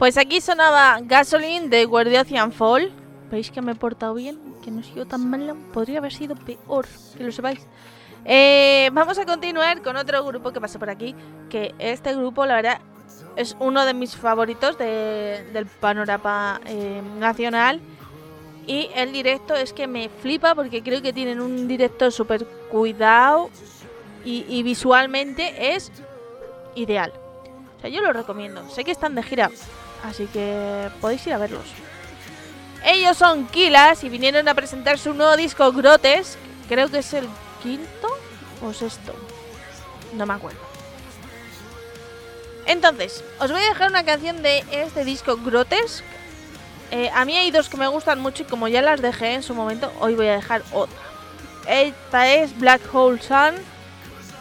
Pues 0.00 0.16
aquí 0.16 0.40
sonaba 0.40 0.98
Gasoline 1.02 1.68
de 1.68 1.84
Guardian 1.84 2.52
Fall. 2.52 2.90
¿Veis 3.30 3.50
que 3.50 3.60
me 3.60 3.72
he 3.72 3.74
portado 3.74 4.14
bien? 4.14 4.40
Que 4.64 4.70
no 4.70 4.80
he 4.80 4.82
sido 4.82 5.04
tan 5.04 5.28
malo. 5.28 5.54
Podría 5.74 5.98
haber 5.98 6.12
sido 6.12 6.34
peor, 6.36 6.86
que 7.16 7.22
lo 7.22 7.30
sepáis. 7.30 7.60
Eh, 8.24 8.88
vamos 8.94 9.18
a 9.18 9.26
continuar 9.26 9.82
con 9.82 9.96
otro 9.96 10.24
grupo 10.24 10.52
que 10.52 10.60
pasó 10.60 10.78
por 10.78 10.88
aquí. 10.88 11.14
Que 11.50 11.74
este 11.78 12.14
grupo, 12.14 12.46
la 12.46 12.54
verdad, 12.56 12.78
es 13.36 13.54
uno 13.60 13.84
de 13.84 13.92
mis 13.92 14.16
favoritos 14.16 14.78
de- 14.78 15.44
del 15.52 15.66
panorama 15.66 16.62
eh, 16.64 17.02
nacional. 17.18 17.80
Y 18.66 18.88
el 18.94 19.12
directo 19.12 19.54
es 19.54 19.74
que 19.74 19.86
me 19.86 20.08
flipa 20.08 20.54
porque 20.54 20.82
creo 20.82 21.02
que 21.02 21.12
tienen 21.12 21.40
un 21.42 21.68
directo 21.68 22.10
súper 22.10 22.46
cuidado 22.70 23.50
y, 24.24 24.46
y 24.48 24.62
visualmente 24.62 25.74
es 25.74 25.92
ideal. 26.74 27.12
O 27.76 27.80
sea, 27.82 27.90
yo 27.90 28.00
lo 28.00 28.12
recomiendo. 28.14 28.66
Sé 28.70 28.84
que 28.84 28.90
están 28.90 29.14
de 29.14 29.22
gira, 29.22 29.50
así 30.02 30.26
que 30.26 30.88
podéis 31.00 31.26
ir 31.26 31.32
a 31.32 31.38
verlos. 31.38 31.66
Ellos 32.84 33.16
son 33.16 33.46
Kilas 33.46 34.04
y 34.04 34.08
vinieron 34.08 34.48
a 34.48 34.54
presentar 34.54 34.98
su 34.98 35.12
nuevo 35.14 35.36
disco 35.36 35.70
Grotesque. 35.72 36.40
Creo 36.68 36.88
que 36.88 36.98
es 36.98 37.12
el 37.12 37.28
quinto 37.62 38.08
o 38.62 38.72
sexto. 38.72 39.14
No 40.14 40.26
me 40.26 40.34
acuerdo. 40.34 40.60
Entonces, 42.66 43.24
os 43.38 43.50
voy 43.50 43.60
a 43.60 43.68
dejar 43.68 43.90
una 43.90 44.04
canción 44.04 44.42
de 44.42 44.64
este 44.70 45.04
disco 45.04 45.36
Grotesque. 45.36 46.04
Eh, 46.90 47.10
a 47.14 47.24
mí 47.24 47.36
hay 47.36 47.50
dos 47.50 47.68
que 47.68 47.76
me 47.76 47.86
gustan 47.86 48.20
mucho 48.20 48.42
y 48.42 48.46
como 48.46 48.66
ya 48.68 48.82
las 48.82 49.00
dejé 49.00 49.34
en 49.34 49.42
su 49.42 49.54
momento, 49.54 49.92
hoy 50.00 50.14
voy 50.14 50.28
a 50.28 50.34
dejar 50.34 50.62
otra. 50.72 50.98
Esta 51.68 52.28
es 52.28 52.58
Black 52.58 52.82
Hole 52.92 53.20
Sun. 53.20 53.54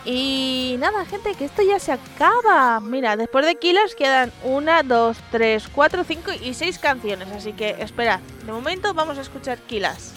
Y 0.06 0.76
nada, 0.80 1.06
gente, 1.06 1.36
que 1.36 1.46
esto 1.46 1.62
ya 1.62 1.80
se 1.80 1.92
acaba. 1.92 2.80
Mira, 2.80 3.18
después 3.18 3.46
de 3.46 3.56
Killers 3.56 3.96
quedan 3.96 4.32
una, 4.44 4.84
dos, 4.84 5.18
tres, 5.32 5.68
cuatro, 5.68 6.04
cinco 6.04 6.32
y 6.42 6.54
seis 6.54 6.80
canciones. 6.80 7.28
Así 7.30 7.54
que 7.54 7.76
espera, 7.80 8.22
de 8.46 8.52
momento 8.52 8.94
vamos 8.94 9.18
a 9.18 9.22
escuchar 9.22 9.58
Killers. 9.60 10.14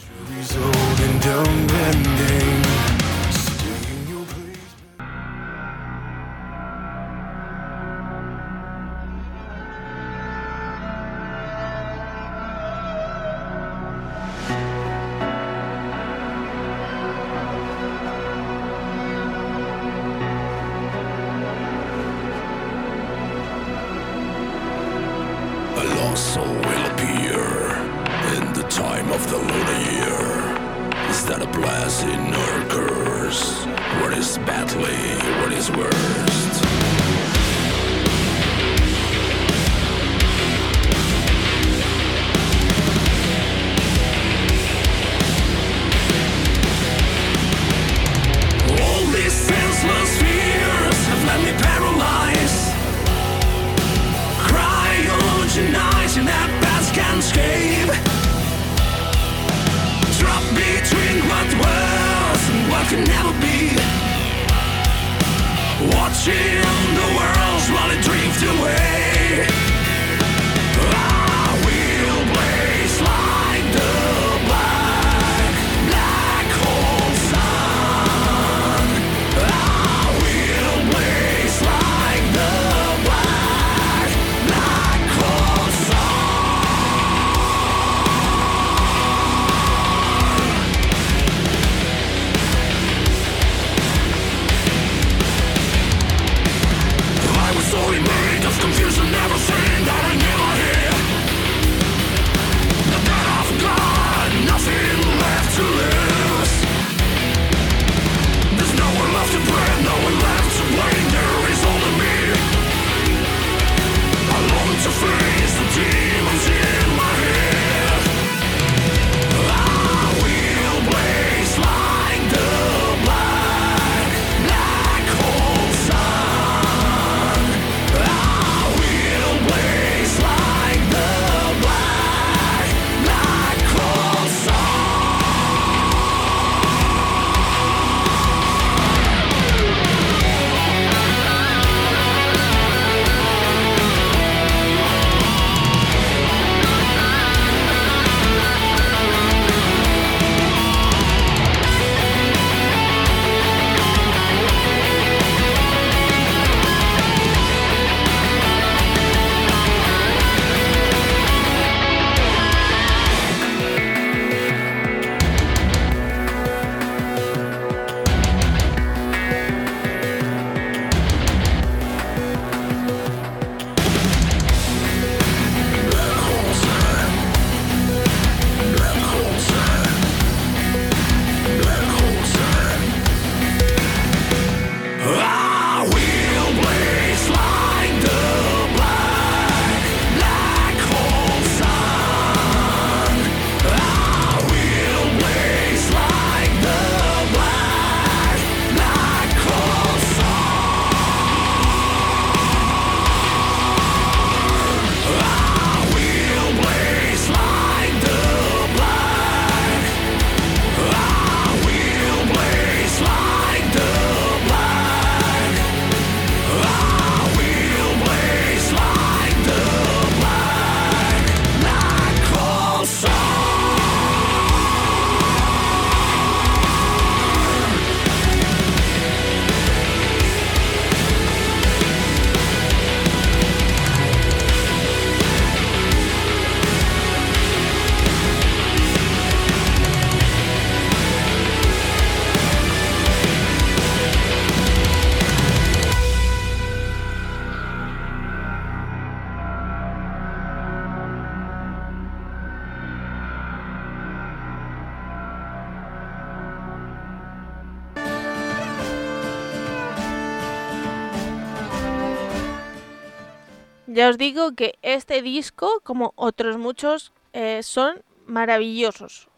Ya 264.02 264.08
os 264.08 264.18
digo 264.18 264.56
que 264.56 264.80
este 264.82 265.22
disco, 265.22 265.80
como 265.84 266.12
otros 266.16 266.58
muchos, 266.58 267.12
eh, 267.32 267.62
son 267.62 268.02
maravillosos. 268.26 269.28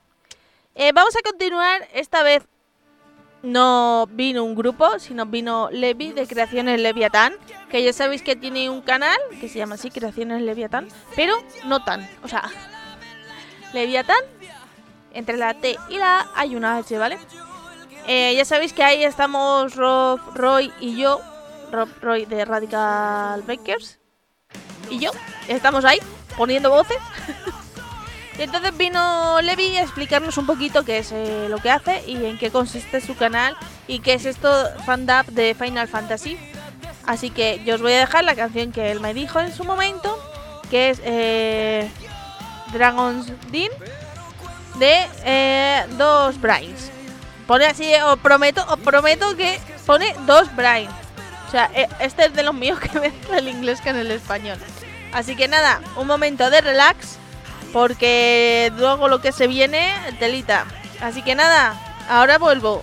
Eh, 0.74 0.90
vamos 0.94 1.14
a 1.16 1.20
continuar, 1.20 1.86
esta 1.92 2.22
vez 2.22 2.44
no 3.42 4.06
vino 4.10 4.42
un 4.42 4.54
grupo, 4.54 4.98
sino 4.98 5.26
vino 5.26 5.68
Levi 5.70 6.12
de 6.12 6.26
Creaciones 6.26 6.80
Leviatán, 6.80 7.34
que 7.68 7.82
ya 7.82 7.92
sabéis 7.92 8.22
que 8.22 8.36
tiene 8.36 8.70
un 8.70 8.80
canal 8.80 9.18
que 9.38 9.50
se 9.50 9.58
llama 9.58 9.74
así, 9.74 9.90
Creaciones 9.90 10.40
Leviatán, 10.40 10.88
pero 11.14 11.34
no 11.66 11.84
tan, 11.84 12.08
o 12.22 12.28
sea, 12.28 12.50
Leviatán, 13.74 14.24
entre 15.12 15.36
la 15.36 15.52
T 15.52 15.76
y 15.90 15.98
la 15.98 16.20
A 16.20 16.30
hay 16.36 16.56
una 16.56 16.78
H, 16.78 16.96
¿vale? 16.96 17.18
Eh, 18.06 18.34
ya 18.34 18.46
sabéis 18.46 18.72
que 18.72 18.82
ahí 18.82 19.04
estamos 19.04 19.76
Rob, 19.76 20.20
Roy 20.34 20.72
y 20.80 20.96
yo, 20.96 21.20
Rob 21.70 21.90
Roy 22.00 22.24
de 22.24 22.46
Radical 22.46 23.42
Bakers, 23.42 24.00
y 24.90 24.98
yo, 24.98 25.10
estamos 25.48 25.84
ahí 25.84 25.98
poniendo 26.36 26.70
voces. 26.70 26.98
Y 28.36 28.42
entonces 28.42 28.76
vino 28.76 29.40
Levi 29.42 29.76
a 29.76 29.82
explicarnos 29.82 30.36
un 30.38 30.46
poquito 30.46 30.84
qué 30.84 30.98
es 30.98 31.12
eh, 31.12 31.46
lo 31.48 31.58
que 31.58 31.70
hace 31.70 32.02
y 32.04 32.16
en 32.16 32.36
qué 32.36 32.50
consiste 32.50 33.00
su 33.00 33.14
canal 33.14 33.56
y 33.86 34.00
qué 34.00 34.14
es 34.14 34.24
esto 34.24 34.50
fandub 34.84 35.26
de 35.26 35.54
Final 35.54 35.86
Fantasy. 35.86 36.36
Así 37.06 37.30
que 37.30 37.62
yo 37.64 37.76
os 37.76 37.82
voy 37.82 37.92
a 37.92 38.00
dejar 38.00 38.24
la 38.24 38.34
canción 38.34 38.72
que 38.72 38.90
él 38.90 38.98
me 38.98 39.14
dijo 39.14 39.38
en 39.38 39.54
su 39.54 39.62
momento, 39.62 40.18
que 40.68 40.90
es 40.90 41.00
eh, 41.04 41.88
Dragon's 42.72 43.28
Den 43.52 43.70
de 44.78 45.06
eh, 45.24 45.86
dos 45.96 46.40
Brains. 46.40 46.90
Pone 47.46 47.66
así, 47.66 47.92
os 48.06 48.18
prometo, 48.18 48.64
os 48.68 48.80
prometo 48.80 49.36
que 49.36 49.60
pone 49.86 50.12
dos 50.26 50.54
Brains. 50.56 51.03
Sea, 51.54 51.70
eh, 51.72 51.88
este 52.00 52.24
es 52.24 52.34
de 52.34 52.42
los 52.42 52.52
míos 52.52 52.80
que 52.80 52.98
mezcla 52.98 53.38
el 53.38 53.46
inglés 53.46 53.80
con 53.80 53.94
el 53.94 54.10
español. 54.10 54.58
Así 55.12 55.36
que 55.36 55.46
nada, 55.46 55.80
un 55.94 56.08
momento 56.08 56.50
de 56.50 56.60
relax 56.60 57.16
porque 57.72 58.72
luego 58.76 59.06
lo 59.06 59.20
que 59.20 59.30
se 59.30 59.46
viene, 59.46 59.92
telita. 60.18 60.66
Así 61.00 61.22
que 61.22 61.36
nada, 61.36 61.80
ahora 62.08 62.38
vuelvo. 62.38 62.82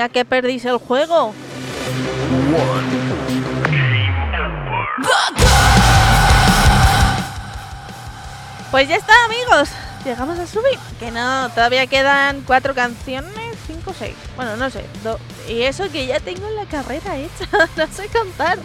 Venga, 0.00 0.14
que 0.14 0.24
perdís 0.24 0.64
el 0.64 0.78
juego. 0.78 1.34
Pues 8.70 8.88
ya 8.88 8.96
está, 8.96 9.12
amigos. 9.26 9.68
Llegamos 10.02 10.38
a 10.38 10.46
subir. 10.46 10.78
Que 10.98 11.10
no, 11.10 11.50
todavía 11.50 11.86
quedan 11.86 12.40
cuatro 12.46 12.74
canciones, 12.74 13.58
cinco 13.66 13.92
seis. 13.98 14.14
Bueno, 14.36 14.56
no 14.56 14.70
sé. 14.70 14.86
y 15.46 15.60
eso 15.64 15.90
que 15.90 16.06
ya 16.06 16.18
tengo 16.18 16.48
la 16.48 16.64
carrera 16.64 17.18
hecha. 17.18 17.46
no 17.76 17.86
sé 17.88 18.08
contar. 18.08 18.58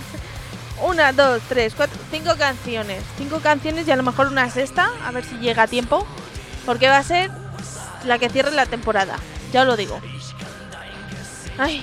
Una, 0.87 1.11
dos, 1.11 1.41
tres, 1.49 1.73
cuatro, 1.75 1.99
cinco 2.11 2.35
canciones. 2.37 3.03
Cinco 3.17 3.41
canciones 3.41 3.85
y 3.89 3.91
a 3.91 3.97
lo 3.97 4.03
mejor 4.03 4.27
una 4.27 4.49
sexta. 4.49 4.89
A 5.05 5.11
ver 5.11 5.25
si 5.25 5.35
llega 5.39 5.63
a 5.63 5.67
tiempo. 5.67 6.07
Porque 6.65 6.87
va 6.87 6.99
a 6.99 7.03
ser 7.03 7.29
la 8.05 8.19
que 8.19 8.29
cierre 8.29 8.51
la 8.51 8.67
temporada. 8.67 9.17
Ya 9.51 9.63
os 9.63 9.67
lo 9.67 9.75
digo. 9.75 9.99
Ay. 11.57 11.81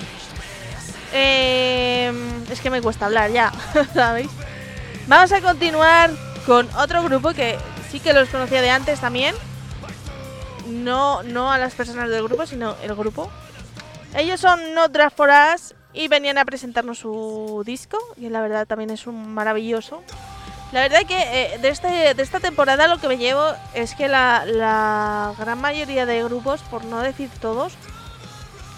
Em, 1.11 2.43
es 2.51 2.59
que 2.61 2.69
me 2.69 2.81
cuesta 2.81 3.05
hablar 3.05 3.31
ya, 3.31 3.51
¿sabéis? 3.93 4.29
Vamos 5.07 5.31
a 5.31 5.41
continuar 5.41 6.11
con 6.45 6.67
otro 6.75 7.03
grupo 7.03 7.33
que 7.33 7.57
sí 7.91 7.99
que 7.99 8.13
los 8.13 8.29
conocía 8.29 8.61
de 8.61 8.69
antes 8.69 8.99
también. 8.99 9.35
No, 10.67 11.23
no 11.23 11.51
a 11.51 11.57
las 11.57 11.73
personas 11.73 12.09
del 12.09 12.23
grupo, 12.23 12.45
sino 12.45 12.75
el 12.83 12.95
grupo. 12.95 13.29
Ellos 14.15 14.39
son 14.39 14.73
No 14.73 14.87
Draft 14.87 15.17
for 15.17 15.29
Us 15.29 15.73
y 15.93 16.07
venían 16.07 16.37
a 16.37 16.45
presentarnos 16.45 16.99
su 16.99 17.63
disco, 17.65 17.97
y 18.17 18.29
la 18.29 18.41
verdad 18.41 18.65
también 18.65 18.89
es 18.89 19.05
un 19.05 19.33
maravilloso. 19.33 20.03
La 20.71 20.81
verdad 20.81 21.01
que 21.07 21.17
eh, 21.19 21.57
de, 21.59 21.69
este, 21.69 22.13
de 22.15 22.23
esta 22.23 22.39
temporada 22.39 22.87
lo 22.87 22.97
que 22.97 23.07
me 23.07 23.17
llevo 23.17 23.43
es 23.75 23.93
que 23.93 24.07
la, 24.07 24.43
la 24.45 25.33
gran 25.37 25.61
mayoría 25.61 26.07
de 26.07 26.23
grupos, 26.23 26.61
por 26.61 26.85
no 26.85 27.01
decir 27.01 27.29
todos, 27.39 27.73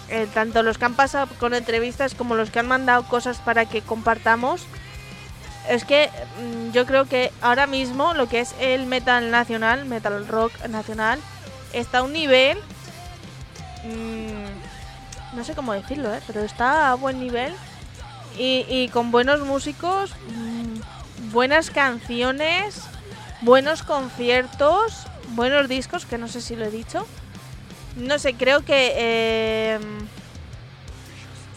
eh, 0.08 0.28
tanto 0.32 0.62
los 0.62 0.78
que 0.78 0.84
han 0.84 0.94
pasado 0.94 1.28
con 1.38 1.54
entrevistas 1.54 2.14
como 2.14 2.34
los 2.34 2.50
que 2.50 2.60
han 2.60 2.68
mandado 2.68 3.04
cosas 3.08 3.38
para 3.38 3.66
que 3.66 3.82
compartamos, 3.82 4.66
es 5.68 5.84
que 5.84 6.10
mm, 6.40 6.72
yo 6.72 6.86
creo 6.86 7.06
que 7.06 7.32
ahora 7.40 7.66
mismo 7.66 8.14
lo 8.14 8.28
que 8.28 8.40
es 8.40 8.54
el 8.60 8.86
metal 8.86 9.30
nacional, 9.30 9.84
metal 9.84 10.26
rock 10.28 10.52
nacional, 10.68 11.18
está 11.72 11.98
a 11.98 12.02
un 12.02 12.12
nivel. 12.12 12.58
mm, 13.84 15.36
no 15.36 15.44
sé 15.44 15.54
cómo 15.54 15.72
decirlo, 15.72 16.14
¿eh? 16.14 16.20
pero 16.26 16.40
está 16.42 16.90
a 16.90 16.94
buen 16.94 17.20
nivel. 17.20 17.54
Y, 18.38 18.88
con 18.92 19.10
buenos 19.10 19.40
músicos, 19.40 20.14
mm, 20.28 21.32
buenas 21.32 21.70
canciones, 21.70 22.82
buenos 23.40 23.82
conciertos, 23.82 25.06
buenos 25.30 25.68
discos, 25.68 26.04
que 26.04 26.18
no 26.18 26.28
sé 26.28 26.42
si 26.42 26.54
lo 26.54 26.66
he 26.66 26.70
dicho. 26.70 27.06
No 27.96 28.18
sé, 28.18 28.34
creo 28.34 28.62
que 28.62 28.92
eh, 28.94 29.78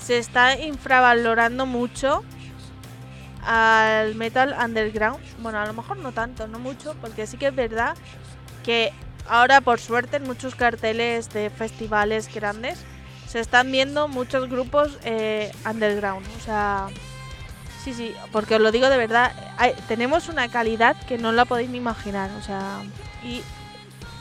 se 0.02 0.18
está 0.18 0.58
infravalorando 0.58 1.66
mucho 1.66 2.24
al 3.44 4.16
metal 4.16 4.56
underground. 4.58 5.20
Bueno, 5.40 5.60
a 5.60 5.66
lo 5.66 5.74
mejor 5.74 5.98
no 5.98 6.14
tanto, 6.14 6.48
no 6.48 6.58
mucho, 6.58 6.96
porque 7.02 7.28
sí 7.28 7.38
que 7.38 7.48
es 7.48 7.56
verdad 7.56 7.96
que 8.64 8.94
ahora 9.28 9.60
por 9.62 9.80
suerte 9.80 10.18
en 10.18 10.24
muchos 10.24 10.56
carteles 10.56 11.30
de 11.30 11.50
festivales 11.50 12.34
grandes 12.34 12.80
se 13.28 13.40
están 13.40 13.72
viendo 13.72 14.08
muchos 14.08 14.50
grupos 14.50 14.98
eh, 15.04 15.52
underground. 15.70 16.26
O 16.38 16.44
sea, 16.44 16.88
sí, 17.84 17.94
sí, 17.94 18.16
porque 18.32 18.56
os 18.56 18.62
lo 18.62 18.72
digo 18.72 18.90
de 18.90 18.98
verdad, 18.98 19.34
tenemos 19.90 20.30
una 20.30 20.48
calidad 20.48 20.96
que 21.06 21.18
no 21.18 21.34
la 21.34 21.44
podéis 21.44 21.70
ni 21.70 21.78
imaginar. 21.78 22.32
O 22.40 22.42
sea, 22.42 22.80
y 23.24 23.44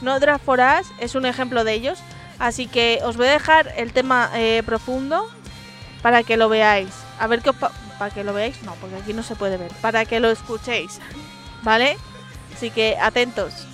No 0.01 0.19
Draft 0.19 0.45
for 0.45 0.59
es 0.99 1.15
un 1.15 1.25
ejemplo 1.25 1.63
de 1.63 1.73
ellos. 1.73 1.99
Así 2.39 2.67
que 2.67 2.99
os 3.03 3.17
voy 3.17 3.27
a 3.27 3.31
dejar 3.31 3.73
el 3.75 3.91
tema 3.91 4.29
eh, 4.33 4.63
profundo 4.65 5.29
para 6.01 6.23
que 6.23 6.37
lo 6.37 6.47
veáis. 6.47 6.89
A 7.19 7.27
ver 7.27 7.41
qué 7.41 7.49
os 7.49 7.55
pa- 7.57 7.71
para 7.97 8.13
que 8.13 8.23
lo 8.23 8.31
veáis, 8.33 8.61
no, 8.63 8.73
porque 8.75 8.95
aquí 8.95 9.13
no 9.13 9.23
se 9.23 9.35
puede 9.35 9.57
ver. 9.57 9.71
Para 9.81 10.05
que 10.05 10.21
lo 10.21 10.29
escuchéis, 10.29 10.99
¿vale? 11.63 11.97
Así 12.55 12.71
que 12.71 12.97
atentos. 12.99 13.67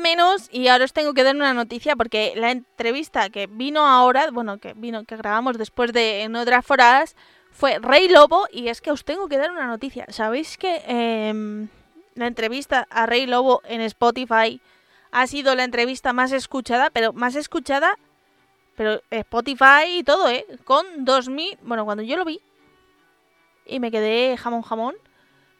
Menos 0.00 0.48
y 0.52 0.68
ahora 0.68 0.84
os 0.84 0.92
tengo 0.92 1.14
que 1.14 1.22
dar 1.22 1.34
una 1.34 1.54
noticia 1.54 1.96
porque 1.96 2.34
la 2.36 2.50
entrevista 2.50 3.30
que 3.30 3.46
vino 3.46 3.86
ahora, 3.86 4.30
bueno, 4.30 4.58
que 4.58 4.74
vino, 4.74 5.04
que 5.04 5.16
grabamos 5.16 5.56
después 5.56 5.92
de 5.92 6.22
en 6.22 6.36
otras 6.36 6.64
foras, 6.66 7.16
fue 7.50 7.78
Rey 7.78 8.08
Lobo 8.08 8.46
y 8.52 8.68
es 8.68 8.82
que 8.82 8.90
os 8.90 9.04
tengo 9.04 9.28
que 9.28 9.38
dar 9.38 9.50
una 9.50 9.66
noticia. 9.66 10.04
¿Sabéis 10.10 10.58
que 10.58 10.82
em, 10.86 11.68
la 12.14 12.26
entrevista 12.26 12.86
a 12.90 13.06
Rey 13.06 13.26
Lobo 13.26 13.62
en 13.64 13.80
Spotify 13.80 14.60
ha 15.10 15.26
sido 15.26 15.54
la 15.54 15.64
entrevista 15.64 16.12
más 16.12 16.32
escuchada, 16.32 16.90
pero 16.90 17.14
más 17.14 17.34
escuchada, 17.34 17.98
pero 18.76 19.00
Spotify 19.10 19.98
y 19.98 20.04
todo, 20.04 20.28
¿eh? 20.28 20.46
Con 20.64 21.06
2000, 21.06 21.58
bueno, 21.62 21.86
cuando 21.86 22.02
yo 22.02 22.16
lo 22.16 22.24
vi 22.26 22.40
y 23.64 23.80
me 23.80 23.90
quedé 23.90 24.36
jamón 24.36 24.62
jamón, 24.62 24.94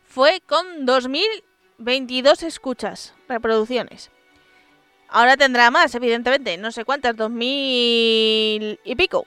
fue 0.05 0.43
con 0.47 0.85
2022 0.85 2.43
escuchas, 2.43 3.15
reproducciones. 3.29 4.11
Ahora 5.17 5.39
tendrá 5.39 5.71
más, 5.71 5.95
evidentemente, 5.95 6.59
no 6.59 6.71
sé 6.71 6.85
cuántas, 6.85 7.17
2000 7.17 8.81
y 8.85 8.97
pico. 8.97 9.25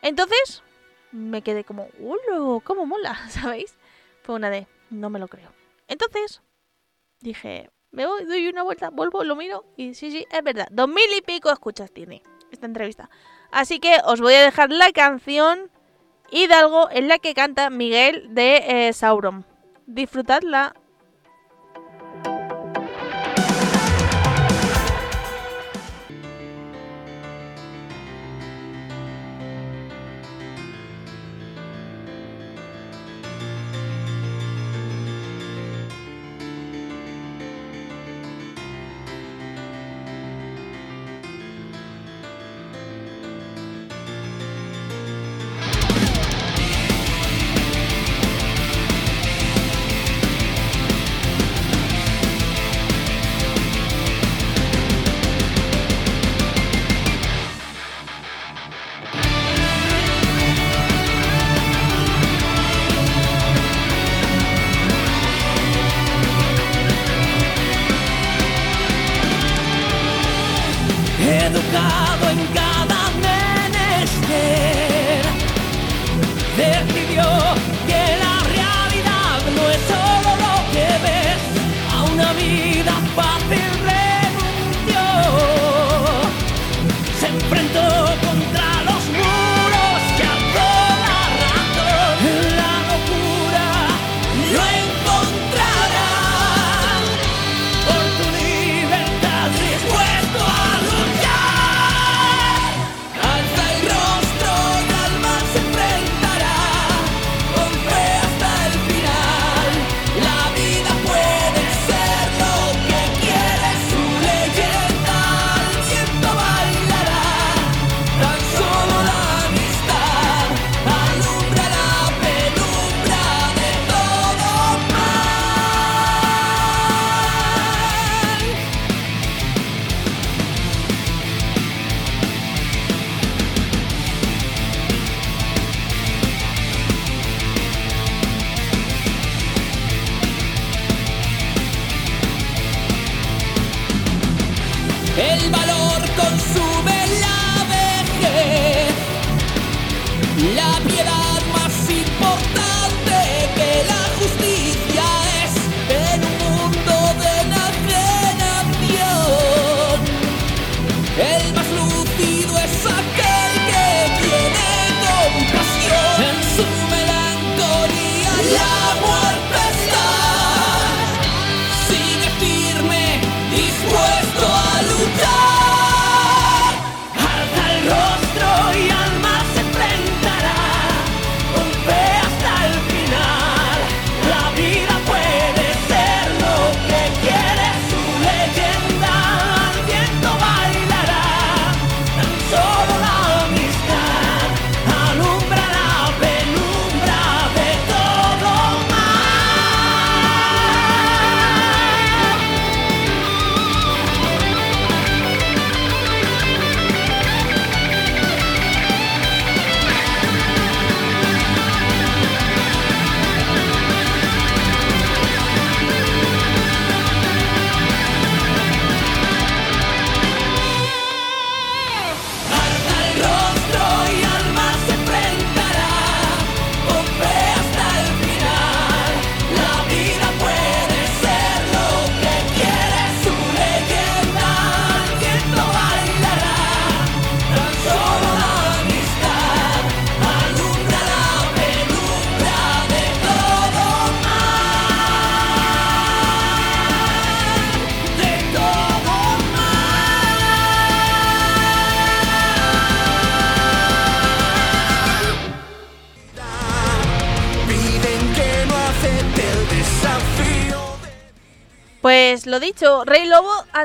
Entonces, 0.00 0.62
me 1.12 1.42
quedé 1.42 1.64
como, 1.64 1.90
¡Ulo! 1.98 2.62
¿Cómo 2.64 2.86
mola? 2.86 3.14
¿Sabéis? 3.28 3.76
Fue 4.22 4.36
una 4.36 4.48
de, 4.48 4.66
no 4.88 5.10
me 5.10 5.18
lo 5.18 5.28
creo. 5.28 5.50
Entonces, 5.86 6.40
dije, 7.20 7.68
me 7.90 8.06
voy, 8.06 8.24
doy 8.24 8.48
una 8.48 8.62
vuelta, 8.62 8.88
vuelvo, 8.88 9.22
lo 9.22 9.36
miro 9.36 9.66
y 9.76 9.92
sí, 9.92 10.10
sí, 10.10 10.24
es 10.30 10.42
verdad. 10.42 10.68
Dos 10.70 10.88
mil 10.88 11.12
y 11.14 11.20
pico 11.20 11.52
escuchas 11.52 11.92
tiene 11.92 12.22
esta 12.50 12.64
entrevista. 12.64 13.10
Así 13.52 13.80
que 13.80 13.98
os 14.06 14.22
voy 14.22 14.32
a 14.32 14.42
dejar 14.42 14.72
la 14.72 14.92
canción 14.92 15.70
Hidalgo 16.30 16.88
en 16.90 17.06
la 17.06 17.18
que 17.18 17.34
canta 17.34 17.68
Miguel 17.68 18.34
de 18.34 18.88
eh, 18.88 18.92
Sauron. 18.94 19.44
Disfrutadla. 19.84 20.74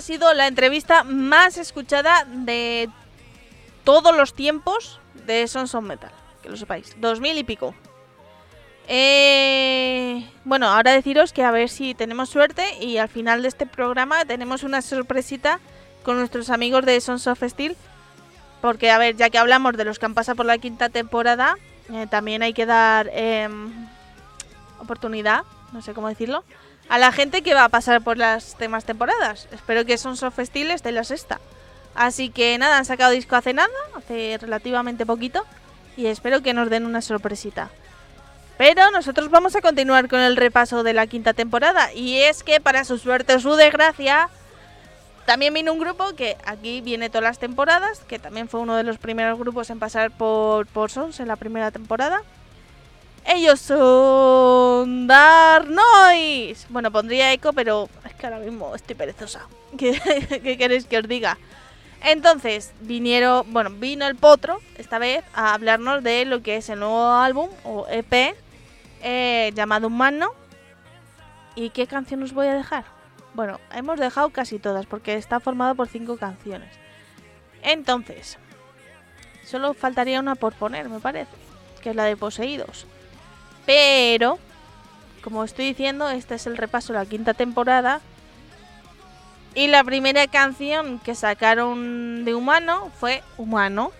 Sido 0.03 0.33
la 0.33 0.47
entrevista 0.47 1.03
más 1.03 1.57
escuchada 1.57 2.25
de 2.27 2.89
todos 3.83 4.15
los 4.15 4.33
tiempos 4.33 4.99
de 5.25 5.47
Sons 5.47 5.73
of 5.73 5.83
Metal, 5.83 6.11
que 6.41 6.49
lo 6.49 6.57
sepáis, 6.57 6.95
2000 6.99 7.37
y 7.37 7.43
pico. 7.43 7.73
Eh, 8.87 10.29
bueno, 10.43 10.67
ahora 10.67 10.91
deciros 10.91 11.31
que 11.31 11.43
a 11.43 11.51
ver 11.51 11.69
si 11.69 11.95
tenemos 11.95 12.29
suerte 12.29 12.83
y 12.83 12.97
al 12.97 13.07
final 13.07 13.41
de 13.41 13.47
este 13.47 13.65
programa 13.65 14.25
tenemos 14.25 14.63
una 14.63 14.81
sorpresita 14.81 15.59
con 16.03 16.17
nuestros 16.17 16.49
amigos 16.49 16.85
de 16.85 16.99
Sons 16.99 17.27
of 17.27 17.41
Steel. 17.41 17.75
Porque, 18.61 18.91
a 18.91 18.97
ver, 18.97 19.15
ya 19.15 19.29
que 19.29 19.37
hablamos 19.37 19.75
de 19.75 19.85
los 19.85 19.99
que 19.99 20.05
han 20.05 20.13
pasado 20.13 20.37
por 20.37 20.45
la 20.45 20.57
quinta 20.57 20.89
temporada, 20.89 21.55
eh, 21.91 22.07
también 22.09 22.43
hay 22.43 22.53
que 22.53 22.65
dar 22.65 23.09
em, 23.13 23.73
oportunidad, 24.79 25.43
no 25.73 25.81
sé 25.81 25.93
cómo 25.93 26.07
decirlo, 26.07 26.43
a 26.89 26.97
la 26.97 27.11
gente 27.11 27.41
que 27.41 27.53
va 27.53 27.65
a 27.65 27.69
pasar 27.69 28.01
por 28.01 28.17
las 28.17 28.57
demás 28.57 28.85
temporadas. 28.85 29.47
Espero 29.51 29.85
que 29.85 29.97
Steel 29.97 30.71
esté 30.71 30.89
en 30.89 30.95
la 30.95 31.03
sexta. 31.03 31.39
Así 31.95 32.29
que 32.29 32.57
nada, 32.57 32.77
han 32.77 32.85
sacado 32.85 33.11
disco 33.11 33.35
hace 33.35 33.53
nada, 33.53 33.69
hace 33.95 34.37
relativamente 34.41 35.05
poquito, 35.05 35.45
y 35.95 36.07
espero 36.07 36.41
que 36.41 36.53
nos 36.53 36.69
den 36.69 36.85
una 36.85 37.01
sorpresita. 37.01 37.69
Pero 38.57 38.91
nosotros 38.91 39.29
vamos 39.29 39.55
a 39.55 39.61
continuar 39.61 40.07
con 40.07 40.19
el 40.19 40.35
repaso 40.35 40.83
de 40.83 40.93
la 40.93 41.07
quinta 41.07 41.33
temporada, 41.33 41.93
y 41.93 42.17
es 42.17 42.43
que 42.43 42.59
para 42.59 42.83
su 42.83 42.97
suerte 42.97 43.35
o 43.35 43.39
su 43.39 43.55
desgracia, 43.55 44.29
también 45.25 45.53
vino 45.53 45.71
un 45.71 45.79
grupo 45.79 46.15
que 46.15 46.37
aquí 46.45 46.81
viene 46.81 47.09
todas 47.09 47.23
las 47.23 47.39
temporadas, 47.39 47.99
que 48.07 48.19
también 48.19 48.49
fue 48.49 48.59
uno 48.59 48.75
de 48.75 48.83
los 48.83 48.97
primeros 48.97 49.39
grupos 49.39 49.69
en 49.69 49.79
pasar 49.79 50.11
por, 50.11 50.67
por 50.67 50.91
Sons 50.91 51.19
en 51.19 51.27
la 51.27 51.35
primera 51.35 51.71
temporada. 51.71 52.21
Ellos 53.25 53.59
son 53.61 55.07
Dark 55.07 55.67
Noise. 55.69 56.65
Bueno, 56.69 56.91
pondría 56.91 57.31
eco, 57.31 57.53
pero 57.53 57.89
es 58.05 58.13
que 58.15 58.27
ahora 58.27 58.39
mismo 58.39 58.75
estoy 58.75 58.95
perezosa. 58.95 59.47
¿Qué, 59.77 59.99
qué 60.43 60.57
queréis 60.57 60.85
que 60.85 60.97
os 60.97 61.07
diga? 61.07 61.37
Entonces, 62.03 62.73
vinieron, 62.81 63.51
bueno, 63.53 63.69
vino 63.69 64.05
el 64.05 64.15
Potro 64.15 64.59
esta 64.77 64.99
vez 64.99 65.23
a 65.33 65.53
hablarnos 65.53 66.03
de 66.03 66.25
lo 66.25 66.43
que 66.43 66.57
es 66.57 66.67
el 66.69 66.79
nuevo 66.79 67.11
álbum 67.11 67.49
o 67.63 67.87
EP 67.89 68.35
eh, 69.01 69.51
llamado 69.55 69.87
Humano. 69.87 70.31
¿Y 71.55 71.69
qué 71.69 71.87
canción 71.87 72.23
os 72.23 72.33
voy 72.33 72.47
a 72.47 72.55
dejar? 72.55 72.83
Bueno, 73.33 73.59
hemos 73.73 73.99
dejado 73.99 74.29
casi 74.31 74.59
todas 74.59 74.85
porque 74.85 75.15
está 75.15 75.39
formado 75.39 75.75
por 75.75 75.87
cinco 75.87 76.17
canciones. 76.17 76.69
Entonces, 77.61 78.37
solo 79.45 79.73
faltaría 79.73 80.19
una 80.19 80.35
por 80.35 80.53
poner, 80.53 80.89
me 80.89 80.99
parece, 80.99 81.31
que 81.81 81.91
es 81.91 81.95
la 81.95 82.03
de 82.03 82.17
Poseídos. 82.17 82.85
Pero, 83.65 84.39
como 85.23 85.43
estoy 85.43 85.65
diciendo, 85.65 86.09
este 86.09 86.35
es 86.35 86.47
el 86.47 86.57
repaso 86.57 86.93
de 86.93 86.99
la 86.99 87.05
quinta 87.05 87.33
temporada. 87.33 88.01
Y 89.55 89.67
la 89.67 89.83
primera 89.83 90.25
canción 90.27 90.99
que 90.99 91.15
sacaron 91.15 92.25
de 92.25 92.33
Humano 92.33 92.91
fue 92.99 93.23
Humano, 93.37 93.91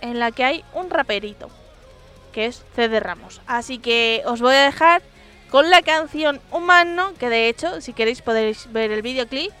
en 0.00 0.18
la 0.18 0.30
que 0.30 0.44
hay 0.44 0.64
un 0.74 0.90
raperito, 0.90 1.48
que 2.32 2.46
es 2.46 2.64
CD 2.76 3.00
Ramos. 3.00 3.40
Así 3.46 3.78
que 3.78 4.22
os 4.26 4.40
voy 4.42 4.54
a 4.54 4.64
dejar 4.64 5.02
con 5.50 5.70
la 5.70 5.82
canción 5.82 6.40
Humano, 6.50 7.14
que 7.18 7.30
de 7.30 7.48
hecho, 7.48 7.80
si 7.80 7.92
queréis 7.92 8.20
podéis 8.20 8.70
ver 8.72 8.90
el 8.90 9.02
videoclip. 9.02 9.52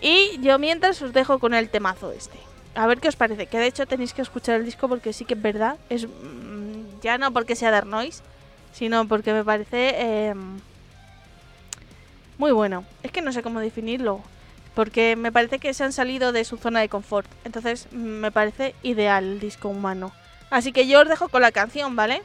Y 0.00 0.38
yo 0.40 0.58
mientras 0.58 1.00
os 1.02 1.12
dejo 1.12 1.38
con 1.38 1.54
el 1.54 1.70
temazo 1.70 2.12
este. 2.12 2.45
A 2.76 2.86
ver 2.86 3.00
qué 3.00 3.08
os 3.08 3.16
parece. 3.16 3.46
Que 3.46 3.58
de 3.58 3.66
hecho 3.66 3.86
tenéis 3.86 4.12
que 4.12 4.22
escuchar 4.22 4.56
el 4.56 4.64
disco 4.64 4.88
porque 4.88 5.12
sí 5.12 5.24
que 5.24 5.34
es 5.34 5.42
verdad. 5.42 5.78
Es 5.88 6.06
mm, 6.06 7.00
ya 7.02 7.18
no 7.18 7.32
porque 7.32 7.56
sea 7.56 7.70
Dark 7.70 7.86
Noise, 7.86 8.22
sino 8.72 9.08
porque 9.08 9.32
me 9.32 9.44
parece 9.44 9.94
eh, 9.96 10.34
muy 12.38 12.52
bueno. 12.52 12.84
Es 13.02 13.10
que 13.10 13.22
no 13.22 13.32
sé 13.32 13.42
cómo 13.42 13.60
definirlo. 13.60 14.20
Porque 14.74 15.16
me 15.16 15.32
parece 15.32 15.58
que 15.58 15.72
se 15.72 15.84
han 15.84 15.92
salido 15.94 16.32
de 16.32 16.44
su 16.44 16.58
zona 16.58 16.80
de 16.80 16.90
confort. 16.90 17.26
Entonces 17.44 17.90
me 17.92 18.30
parece 18.30 18.74
ideal 18.82 19.24
el 19.24 19.40
disco 19.40 19.68
humano. 19.68 20.12
Así 20.50 20.72
que 20.72 20.86
yo 20.86 21.00
os 21.00 21.08
dejo 21.08 21.28
con 21.28 21.40
la 21.40 21.52
canción, 21.52 21.96
¿vale? 21.96 22.22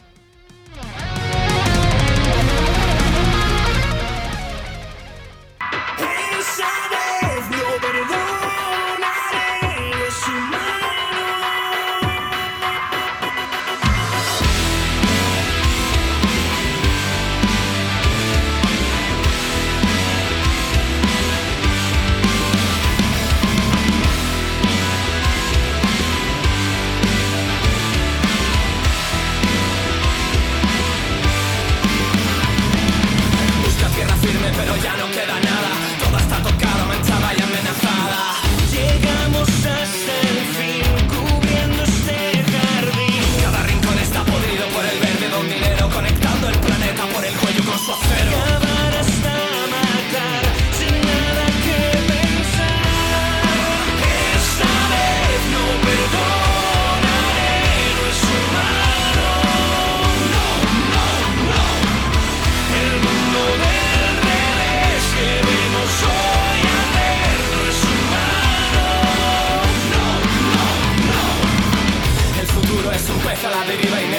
baby, 73.78 73.90
baby. 73.90 74.11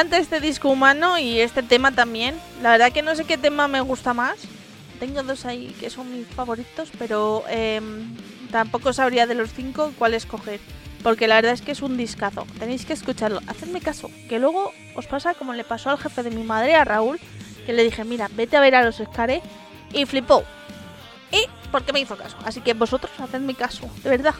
Encanta 0.00 0.16
este 0.16 0.40
disco 0.40 0.70
humano 0.70 1.18
y 1.18 1.40
este 1.40 1.62
tema 1.62 1.92
también. 1.92 2.34
La 2.62 2.70
verdad 2.70 2.90
que 2.90 3.02
no 3.02 3.14
sé 3.14 3.26
qué 3.26 3.36
tema 3.36 3.68
me 3.68 3.82
gusta 3.82 4.14
más. 4.14 4.38
Tengo 4.98 5.22
dos 5.22 5.44
ahí 5.44 5.76
que 5.78 5.90
son 5.90 6.10
mis 6.10 6.26
favoritos, 6.26 6.90
pero 6.98 7.44
em, 7.50 8.16
tampoco 8.50 8.94
sabría 8.94 9.26
de 9.26 9.34
los 9.34 9.52
cinco 9.52 9.92
cuál 9.98 10.14
escoger. 10.14 10.58
Porque 11.02 11.28
la 11.28 11.34
verdad 11.34 11.52
es 11.52 11.60
que 11.60 11.72
es 11.72 11.82
un 11.82 11.98
discazo. 11.98 12.46
Tenéis 12.58 12.86
que 12.86 12.94
escucharlo. 12.94 13.42
Hacedme 13.46 13.82
caso. 13.82 14.10
Que 14.26 14.38
luego 14.38 14.72
os 14.96 15.06
pasa 15.06 15.34
como 15.34 15.52
le 15.52 15.64
pasó 15.64 15.90
al 15.90 15.98
jefe 15.98 16.22
de 16.22 16.30
mi 16.30 16.44
madre, 16.44 16.76
a 16.76 16.84
Raúl. 16.86 17.20
Que 17.66 17.74
le 17.74 17.84
dije, 17.84 18.02
mira, 18.04 18.30
vete 18.32 18.56
a 18.56 18.60
ver 18.60 18.76
a 18.76 18.82
los 18.82 18.96
Scare. 18.96 19.42
Y 19.92 20.06
flipó. 20.06 20.44
Y 21.30 21.44
porque 21.70 21.92
me 21.92 22.00
hizo 22.00 22.16
caso. 22.16 22.38
Así 22.46 22.62
que 22.62 22.72
vosotros 22.72 23.12
hacedme 23.18 23.54
caso. 23.54 23.90
De 24.02 24.08
verdad. 24.08 24.34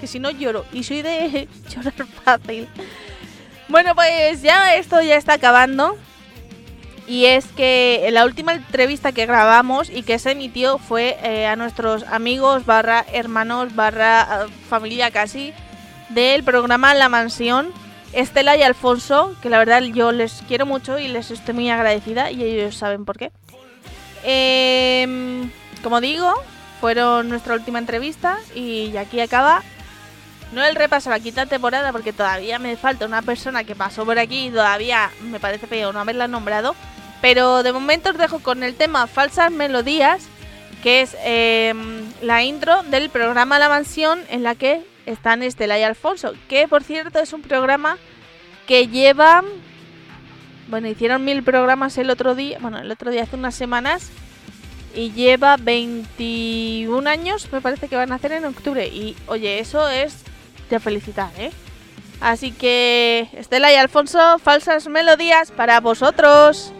Que 0.00 0.06
si 0.06 0.18
no 0.18 0.30
lloro. 0.30 0.64
Y 0.72 0.82
soy 0.82 1.02
de 1.02 1.46
llorar 1.68 2.06
fácil. 2.24 2.68
Bueno, 3.68 3.94
pues 3.94 4.42
ya 4.42 4.76
esto 4.76 5.00
ya 5.00 5.16
está 5.16 5.34
acabando. 5.34 5.96
Y 7.06 7.26
es 7.26 7.46
que 7.46 8.08
la 8.12 8.24
última 8.24 8.54
entrevista 8.54 9.12
que 9.12 9.26
grabamos 9.26 9.90
y 9.90 10.02
que 10.02 10.18
se 10.18 10.32
emitió 10.32 10.78
fue 10.78 11.18
eh, 11.22 11.46
a 11.46 11.54
nuestros 11.54 12.02
amigos, 12.04 12.64
barra 12.64 13.04
hermanos, 13.12 13.74
barra 13.74 14.46
eh, 14.46 14.50
familia 14.70 15.10
casi, 15.10 15.52
del 16.08 16.42
programa 16.44 16.94
La 16.94 17.10
Mansión, 17.10 17.72
Estela 18.14 18.56
y 18.56 18.62
Alfonso, 18.62 19.36
que 19.42 19.50
la 19.50 19.58
verdad 19.58 19.82
yo 19.82 20.12
les 20.12 20.42
quiero 20.48 20.64
mucho 20.64 20.98
y 20.98 21.08
les 21.08 21.30
estoy 21.30 21.54
muy 21.54 21.68
agradecida 21.68 22.30
y 22.30 22.42
ellos 22.42 22.76
saben 22.76 23.04
por 23.04 23.18
qué. 23.18 23.32
Em, 24.22 25.50
como 25.82 26.00
digo, 26.00 26.32
fueron 26.80 27.28
nuestra 27.28 27.54
última 27.54 27.78
entrevista 27.78 28.38
y 28.54 28.96
aquí 28.96 29.20
acaba 29.20 29.62
no 30.54 30.64
el 30.64 30.76
repaso 30.76 31.10
la 31.10 31.20
quinta 31.20 31.46
temporada 31.46 31.92
porque 31.92 32.12
todavía 32.12 32.58
me 32.58 32.76
falta 32.76 33.06
una 33.06 33.22
persona 33.22 33.64
que 33.64 33.74
pasó 33.74 34.04
por 34.04 34.18
aquí 34.18 34.46
y 34.46 34.50
todavía 34.50 35.10
me 35.22 35.40
parece 35.40 35.66
feo 35.66 35.92
no 35.92 36.00
haberla 36.00 36.28
nombrado. 36.28 36.74
Pero 37.20 37.62
de 37.62 37.72
momento 37.72 38.10
os 38.10 38.18
dejo 38.18 38.38
con 38.40 38.62
el 38.62 38.74
tema 38.74 39.06
Falsas 39.06 39.50
Melodías, 39.50 40.26
que 40.82 41.02
es 41.02 41.16
em, 41.24 42.04
la 42.22 42.42
intro 42.42 42.82
del 42.84 43.10
programa 43.10 43.58
La 43.58 43.68
Mansión 43.68 44.20
en 44.28 44.42
la 44.42 44.54
que 44.54 44.82
están 45.06 45.42
Estela 45.42 45.78
y 45.78 45.82
Alfonso, 45.82 46.34
que 46.48 46.68
por 46.68 46.82
cierto 46.82 47.18
es 47.18 47.32
un 47.32 47.42
programa 47.42 47.98
que 48.66 48.88
lleva... 48.88 49.42
Bueno, 50.68 50.88
hicieron 50.88 51.24
mil 51.24 51.42
programas 51.42 51.98
el 51.98 52.10
otro 52.10 52.34
día, 52.34 52.58
bueno, 52.60 52.78
el 52.78 52.90
otro 52.90 53.10
día 53.10 53.24
hace 53.24 53.36
unas 53.36 53.54
semanas, 53.54 54.10
y 54.94 55.12
lleva 55.12 55.56
21 55.56 57.08
años, 57.08 57.48
me 57.52 57.60
parece 57.60 57.88
que 57.88 57.96
van 57.96 58.12
a 58.12 58.14
hacer 58.14 58.32
en 58.32 58.44
octubre. 58.44 58.86
Y 58.86 59.16
oye, 59.26 59.58
eso 59.58 59.88
es 59.88 60.24
de 60.70 60.80
felicitar, 60.80 61.30
¿eh? 61.38 61.50
Así 62.20 62.52
que, 62.52 63.28
Estela 63.32 63.72
y 63.72 63.76
Alfonso, 63.76 64.38
falsas 64.38 64.86
melodías 64.88 65.50
para 65.50 65.80
vosotros. 65.80 66.72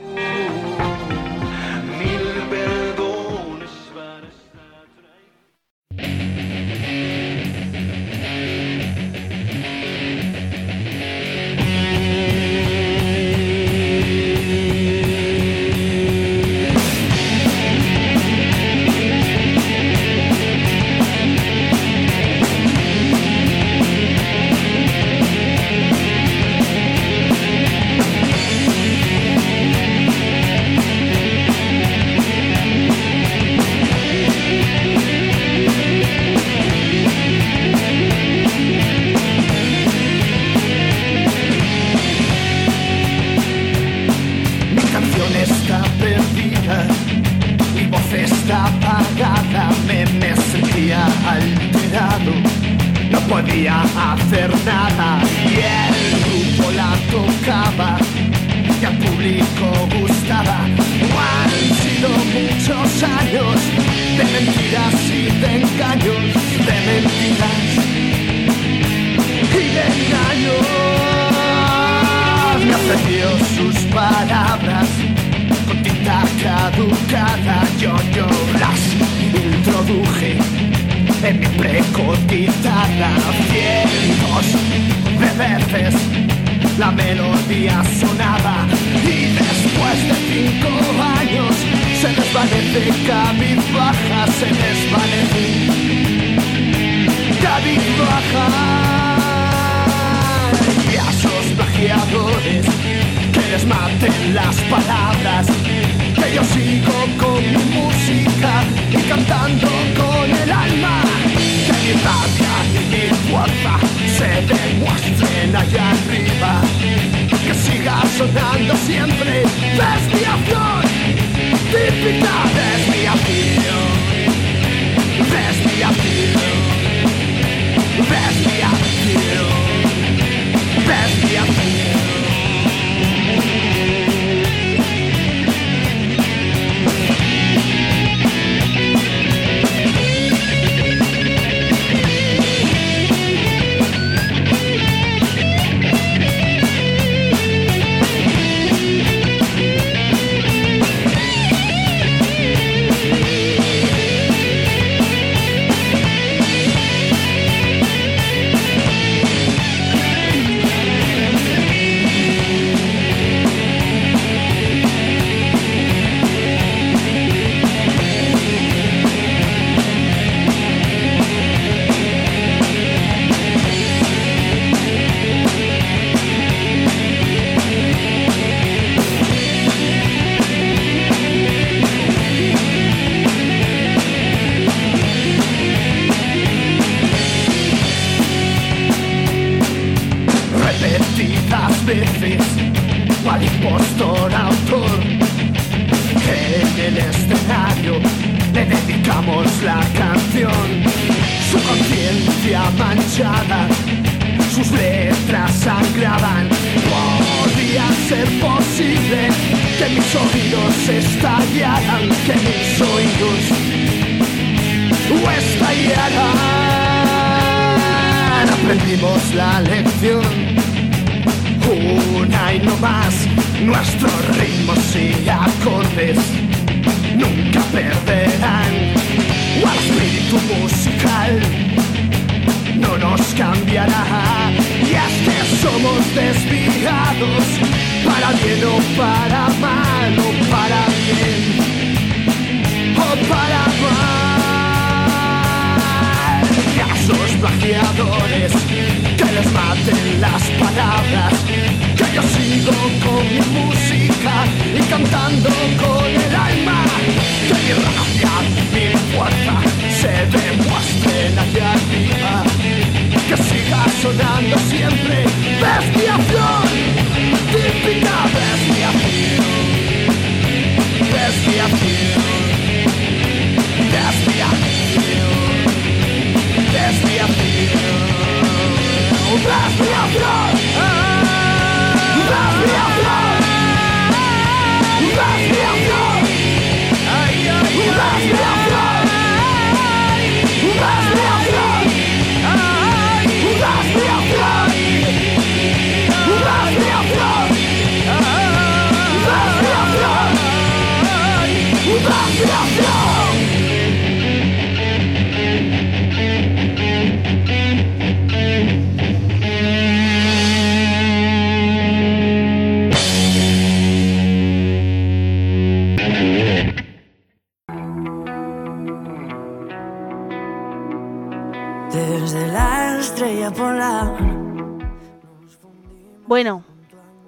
Bueno, 326.35 326.65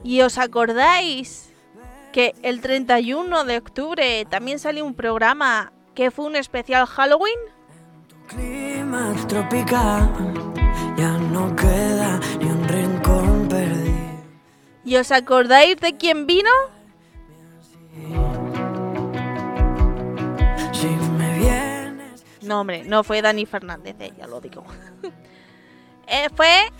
¿y 0.03 0.23
os 0.23 0.37
acordáis 0.37 1.53
que 2.13 2.35
el 2.43 2.61
31 2.61 3.45
de 3.45 3.57
octubre 3.57 4.27
también 4.29 4.59
salió 4.59 4.85
un 4.85 4.95
programa 4.95 5.73
que 5.95 6.11
fue 6.11 6.25
un 6.25 6.35
especial 6.35 6.87
Halloween? 6.87 7.39
Clima 8.27 9.15
tropical. 9.29 10.11
Ya 10.97 11.17
no 11.19 11.55
queda 11.55 12.19
ni 12.41 12.47
un 12.47 12.67
rincón 12.67 13.47
perdido. 13.49 14.25
¿Y 14.85 14.97
os 14.97 15.13
acordáis 15.13 15.77
de 15.77 15.97
quién 15.97 16.27
vino? 16.27 16.51
No, 22.43 22.61
hombre, 22.63 22.83
no 22.83 23.05
fue 23.05 23.23
Dani 23.23 23.47
Fernández, 23.47 23.95
eh, 24.01 24.13
ya 24.19 24.27
lo 24.27 24.41
digo. 24.41 24.65
Eh, 26.09 26.29
fue. 26.35 26.73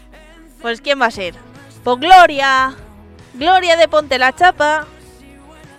Pues, 0.61 0.81
¿quién 0.81 1.01
va 1.01 1.07
a 1.07 1.11
ser? 1.11 1.35
Pues 1.87 2.01
Gloria. 2.01 2.75
Gloria 3.35 3.77
de 3.77 3.87
Ponte 3.87 4.19
la 4.19 4.35
Chapa. 4.35 4.89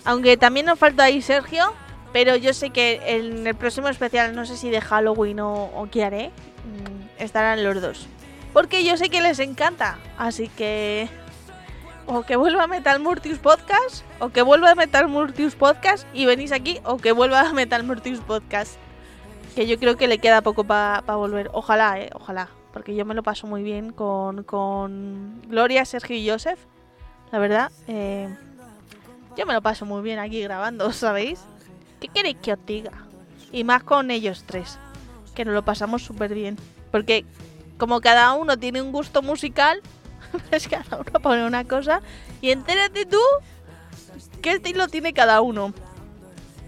Aunque 0.05 0.37
también 0.37 0.65
nos 0.65 0.79
falta 0.79 1.03
ahí 1.03 1.21
Sergio. 1.21 1.73
Pero 2.13 2.37
yo 2.37 2.53
sé 2.53 2.69
que 2.69 3.01
en 3.03 3.45
el 3.45 3.55
próximo 3.55 3.89
especial, 3.89 4.33
no 4.33 4.45
sé 4.45 4.55
si 4.55 4.69
de 4.69 4.79
Halloween 4.79 5.41
o, 5.41 5.65
o 5.65 5.89
qué 5.91 6.05
haré, 6.05 6.27
mm, 6.29 7.21
estarán 7.21 7.61
los 7.61 7.81
dos. 7.81 8.07
Porque 8.53 8.85
yo 8.85 8.95
sé 8.95 9.09
que 9.09 9.19
les 9.19 9.39
encanta. 9.39 9.99
Así 10.17 10.47
que. 10.47 11.09
O 12.05 12.21
que 12.23 12.37
vuelva 12.37 12.67
Metal 12.67 13.01
Murtius 13.01 13.39
Podcast. 13.39 14.05
O 14.21 14.29
que 14.29 14.43
vuelva 14.43 14.75
Metal 14.75 15.09
Murtius 15.09 15.55
Podcast. 15.55 16.07
Y 16.13 16.25
venís 16.25 16.53
aquí. 16.53 16.79
O 16.85 16.99
que 16.99 17.11
vuelva 17.11 17.43
Metal 17.51 17.83
Murtius 17.83 18.21
Podcast. 18.21 18.77
Que 19.55 19.67
yo 19.67 19.77
creo 19.77 19.97
que 19.97 20.07
le 20.07 20.19
queda 20.19 20.39
poco 20.39 20.63
para 20.63 21.01
volver. 21.01 21.49
Ojalá, 21.51 21.99
eh, 21.99 22.09
ojalá. 22.13 22.47
Porque 22.73 22.95
yo 22.95 23.05
me 23.05 23.13
lo 23.13 23.23
paso 23.23 23.47
muy 23.47 23.63
bien 23.63 23.91
con, 23.91 24.43
con 24.43 25.41
Gloria, 25.47 25.85
Sergio 25.85 26.15
y 26.15 26.29
Joseph. 26.29 26.59
La 27.31 27.39
verdad, 27.39 27.71
eh, 27.87 28.29
yo 29.35 29.45
me 29.45 29.53
lo 29.53 29.61
paso 29.61 29.85
muy 29.85 30.01
bien 30.01 30.19
aquí 30.19 30.41
grabando, 30.41 30.91
¿sabéis? 30.93 31.39
¿Qué 31.99 32.07
queréis 32.07 32.37
que 32.37 32.53
os 32.53 32.65
diga? 32.65 32.91
Y 33.51 33.63
más 33.63 33.83
con 33.83 34.11
ellos 34.11 34.43
tres. 34.45 34.77
Que 35.35 35.45
nos 35.45 35.53
lo 35.53 35.63
pasamos 35.63 36.03
súper 36.03 36.33
bien. 36.33 36.57
Porque 36.91 37.25
como 37.77 38.01
cada 38.01 38.33
uno 38.33 38.57
tiene 38.57 38.81
un 38.81 38.91
gusto 38.91 39.21
musical, 39.21 39.81
pues 40.49 40.67
cada 40.67 40.97
uno 40.97 41.19
pone 41.21 41.45
una 41.45 41.63
cosa. 41.63 42.01
Y 42.41 42.51
entérate 42.51 43.05
tú 43.05 43.21
qué 44.41 44.51
estilo 44.53 44.87
tiene 44.87 45.13
cada 45.13 45.41
uno. 45.41 45.73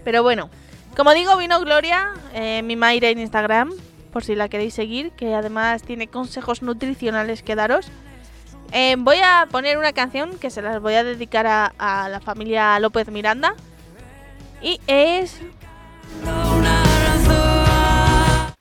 Pero 0.04 0.22
bueno, 0.22 0.50
como 0.96 1.12
digo, 1.12 1.36
vino 1.36 1.60
Gloria, 1.60 2.14
eh, 2.34 2.62
mi 2.62 2.76
Mayra 2.76 3.08
en 3.08 3.18
Instagram, 3.18 3.72
por 4.10 4.24
si 4.24 4.34
la 4.34 4.48
queréis 4.48 4.74
seguir, 4.74 5.12
que 5.12 5.34
además 5.34 5.82
tiene 5.82 6.08
consejos 6.08 6.62
nutricionales 6.62 7.42
que 7.42 7.54
daros. 7.54 7.88
Eh, 8.72 8.96
voy 8.98 9.18
a 9.24 9.48
poner 9.50 9.78
una 9.78 9.92
canción 9.92 10.38
que 10.38 10.50
se 10.50 10.62
las 10.62 10.80
voy 10.80 10.94
a 10.94 11.04
dedicar 11.04 11.46
a, 11.46 11.72
a 11.78 12.08
la 12.08 12.20
familia 12.20 12.78
López 12.78 13.08
Miranda. 13.08 13.54
Y 14.62 14.80
es 14.86 15.40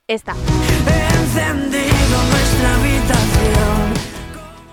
esta. 0.08 0.34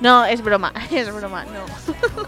No, 0.01 0.25
es 0.25 0.43
broma, 0.43 0.73
es 0.91 1.13
broma, 1.13 1.45
no. 1.45 2.25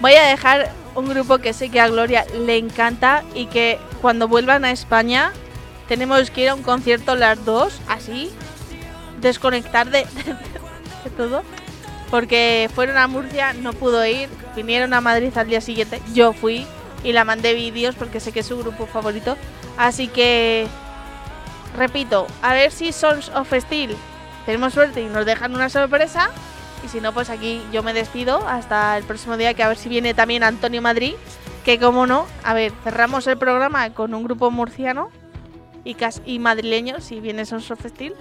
Voy 0.00 0.14
a 0.14 0.22
dejar 0.22 0.70
un 0.94 1.08
grupo 1.08 1.38
que 1.38 1.52
sé 1.52 1.68
que 1.68 1.80
a 1.80 1.88
Gloria 1.88 2.24
le 2.34 2.56
encanta 2.56 3.22
y 3.34 3.46
que 3.46 3.78
cuando 4.00 4.28
vuelvan 4.28 4.64
a 4.64 4.70
España 4.70 5.32
tenemos 5.90 6.30
que 6.30 6.42
ir 6.42 6.48
a 6.50 6.54
un 6.54 6.62
concierto 6.62 7.16
las 7.16 7.44
dos, 7.44 7.80
así, 7.88 8.30
desconectar 9.20 9.90
de, 9.90 10.06
todo. 11.16 11.42
Porque 12.12 12.70
fueron 12.72 12.96
a 12.96 13.08
Murcia, 13.08 13.54
no 13.54 13.72
pudo 13.72 14.06
ir, 14.06 14.28
vinieron 14.54 14.94
a 14.94 15.00
Madrid 15.00 15.36
al 15.36 15.48
día 15.48 15.60
siguiente, 15.60 16.00
yo 16.14 16.32
fui 16.32 16.64
y 17.02 17.12
la 17.12 17.24
mandé 17.24 17.54
vídeos 17.54 17.96
porque 17.96 18.20
sé 18.20 18.30
que 18.30 18.40
es 18.40 18.46
su 18.46 18.56
grupo 18.56 18.86
favorito. 18.86 19.36
Así 19.76 20.06
que, 20.06 20.68
repito, 21.76 22.28
a 22.40 22.54
ver 22.54 22.70
si 22.70 22.92
Sons 22.92 23.28
of 23.34 23.52
Steel 23.52 23.96
tenemos 24.46 24.74
suerte 24.74 25.02
y 25.02 25.06
nos 25.06 25.26
dejan 25.26 25.56
una 25.56 25.68
sorpresa. 25.70 26.30
Y 26.84 26.88
si 26.88 27.00
no, 27.00 27.12
pues 27.12 27.30
aquí 27.30 27.62
yo 27.72 27.82
me 27.82 27.94
despido 27.94 28.46
hasta 28.46 28.96
el 28.96 29.02
próximo 29.02 29.36
día, 29.36 29.54
que 29.54 29.64
a 29.64 29.68
ver 29.68 29.76
si 29.76 29.88
viene 29.88 30.14
también 30.14 30.44
Antonio 30.44 30.82
Madrid. 30.82 31.14
Que 31.64 31.80
como 31.80 32.06
no, 32.06 32.26
a 32.44 32.54
ver, 32.54 32.72
cerramos 32.84 33.26
el 33.26 33.38
programa 33.38 33.90
con 33.92 34.14
un 34.14 34.22
grupo 34.22 34.52
murciano 34.52 35.10
y, 35.84 35.96
y 36.26 36.38
madrileño, 36.38 37.00
si 37.00 37.20
viene 37.20 37.44
Sons 37.44 37.70
of 37.70 37.84
Steel. 37.84 38.14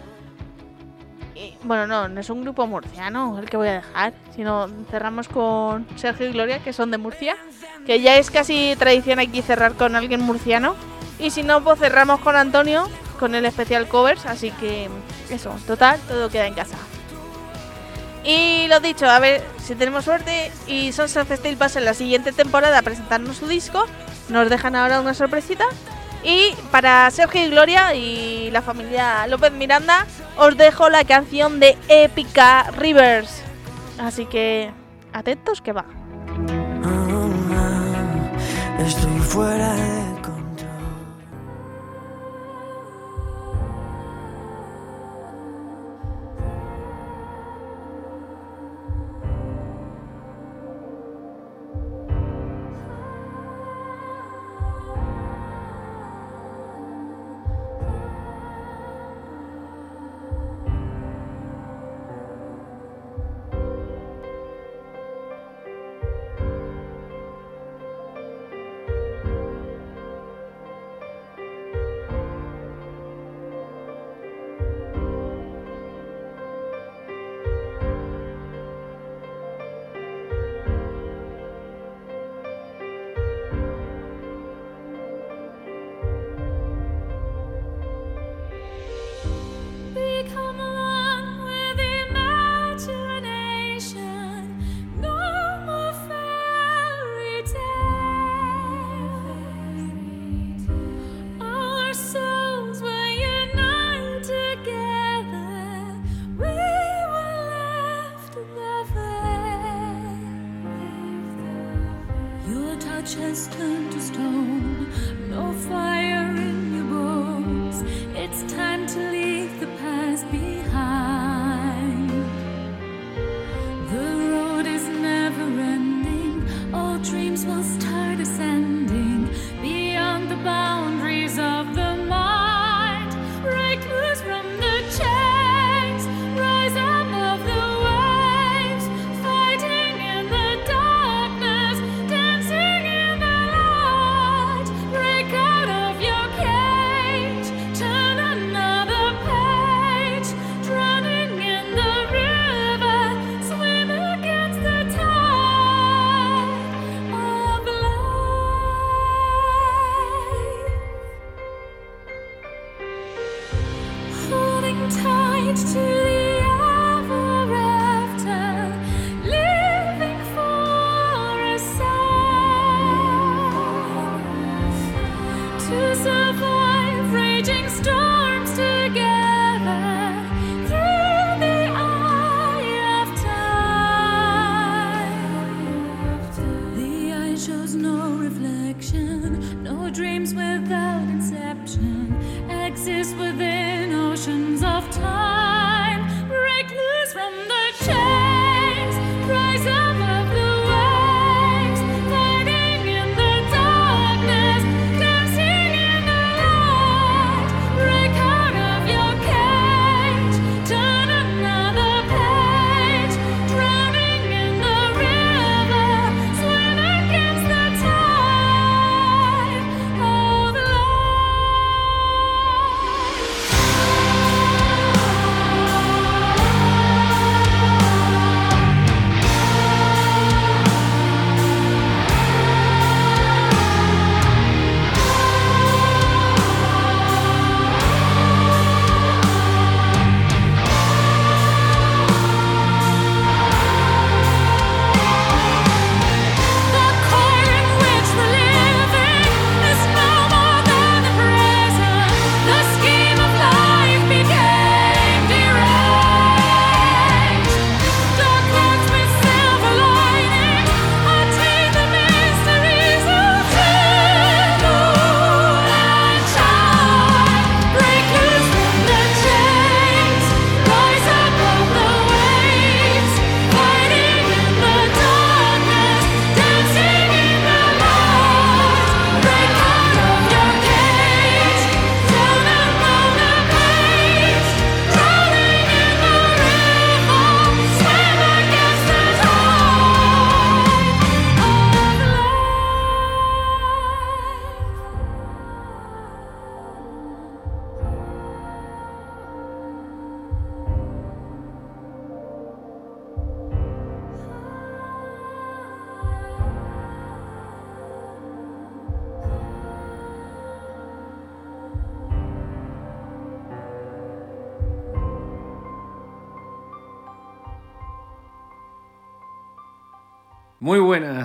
Y, 1.36 1.56
bueno, 1.64 1.88
no, 1.88 2.08
no 2.08 2.20
es 2.20 2.30
un 2.30 2.42
grupo 2.42 2.68
murciano 2.68 3.40
el 3.40 3.50
que 3.50 3.58
voy 3.58 3.70
a 3.70 3.74
dejar, 3.74 4.14
sino 4.36 4.68
cerramos 4.92 5.28
con 5.28 5.88
Sergio 5.96 6.28
y 6.28 6.34
Gloria, 6.34 6.60
que 6.60 6.74
son 6.74 6.92
de 6.92 6.98
Murcia. 6.98 7.38
Que 7.86 8.02
ya 8.02 8.18
es 8.18 8.30
casi 8.30 8.76
tradición 8.78 9.20
aquí 9.20 9.42
cerrar 9.42 9.74
con 9.74 9.96
alguien 9.96 10.22
murciano. 10.22 10.76
Y 11.18 11.32
si 11.32 11.44
no, 11.44 11.64
pues 11.64 11.80
cerramos 11.80 12.20
con 12.20 12.36
Antonio, 12.36 12.90
con 13.20 13.36
el 13.36 13.46
especial 13.46 13.88
covers. 13.88 14.26
Así 14.26 14.52
que 14.52 14.90
eso, 15.30 15.56
total, 15.66 16.00
todo 16.08 16.30
queda 16.30 16.48
en 16.48 16.54
casa. 16.54 16.78
Y 18.24 18.68
lo 18.68 18.80
dicho, 18.80 19.06
a 19.10 19.20
ver 19.20 19.42
si 19.64 19.76
tenemos 19.76 20.06
suerte 20.06 20.52
y 20.68 20.92
Sons 20.92 21.16
of 21.16 21.32
Steel 21.32 21.58
pasa 21.58 21.80
en 21.80 21.86
la 21.86 21.94
siguiente 21.94 22.32
temporada 22.32 22.80
a 22.80 22.82
presentarnos 22.82 23.38
su 23.38 23.48
disco. 23.48 23.86
Nos 24.28 24.50
dejan 24.50 24.76
ahora 24.76 25.00
una 25.02 25.14
sorpresita. 25.14 25.66
Y 26.24 26.54
para 26.72 27.10
Sergio 27.12 27.46
y 27.46 27.50
Gloria 27.50 27.94
y 27.96 28.52
la 28.52 28.62
familia 28.62 29.26
López 29.28 29.52
Miranda, 29.52 30.06
os 30.38 30.58
dejo 30.58 30.90
la 30.90 31.04
canción 31.04 31.60
de 31.60 31.78
Épica 31.88 32.72
Rivers. 32.72 33.42
Así 34.00 34.26
que 34.26 34.72
atentos 35.14 35.62
que 35.62 35.74
va. 35.74 35.86
Estoy 38.86 39.20
fuera 39.20 39.74
de 39.74 40.19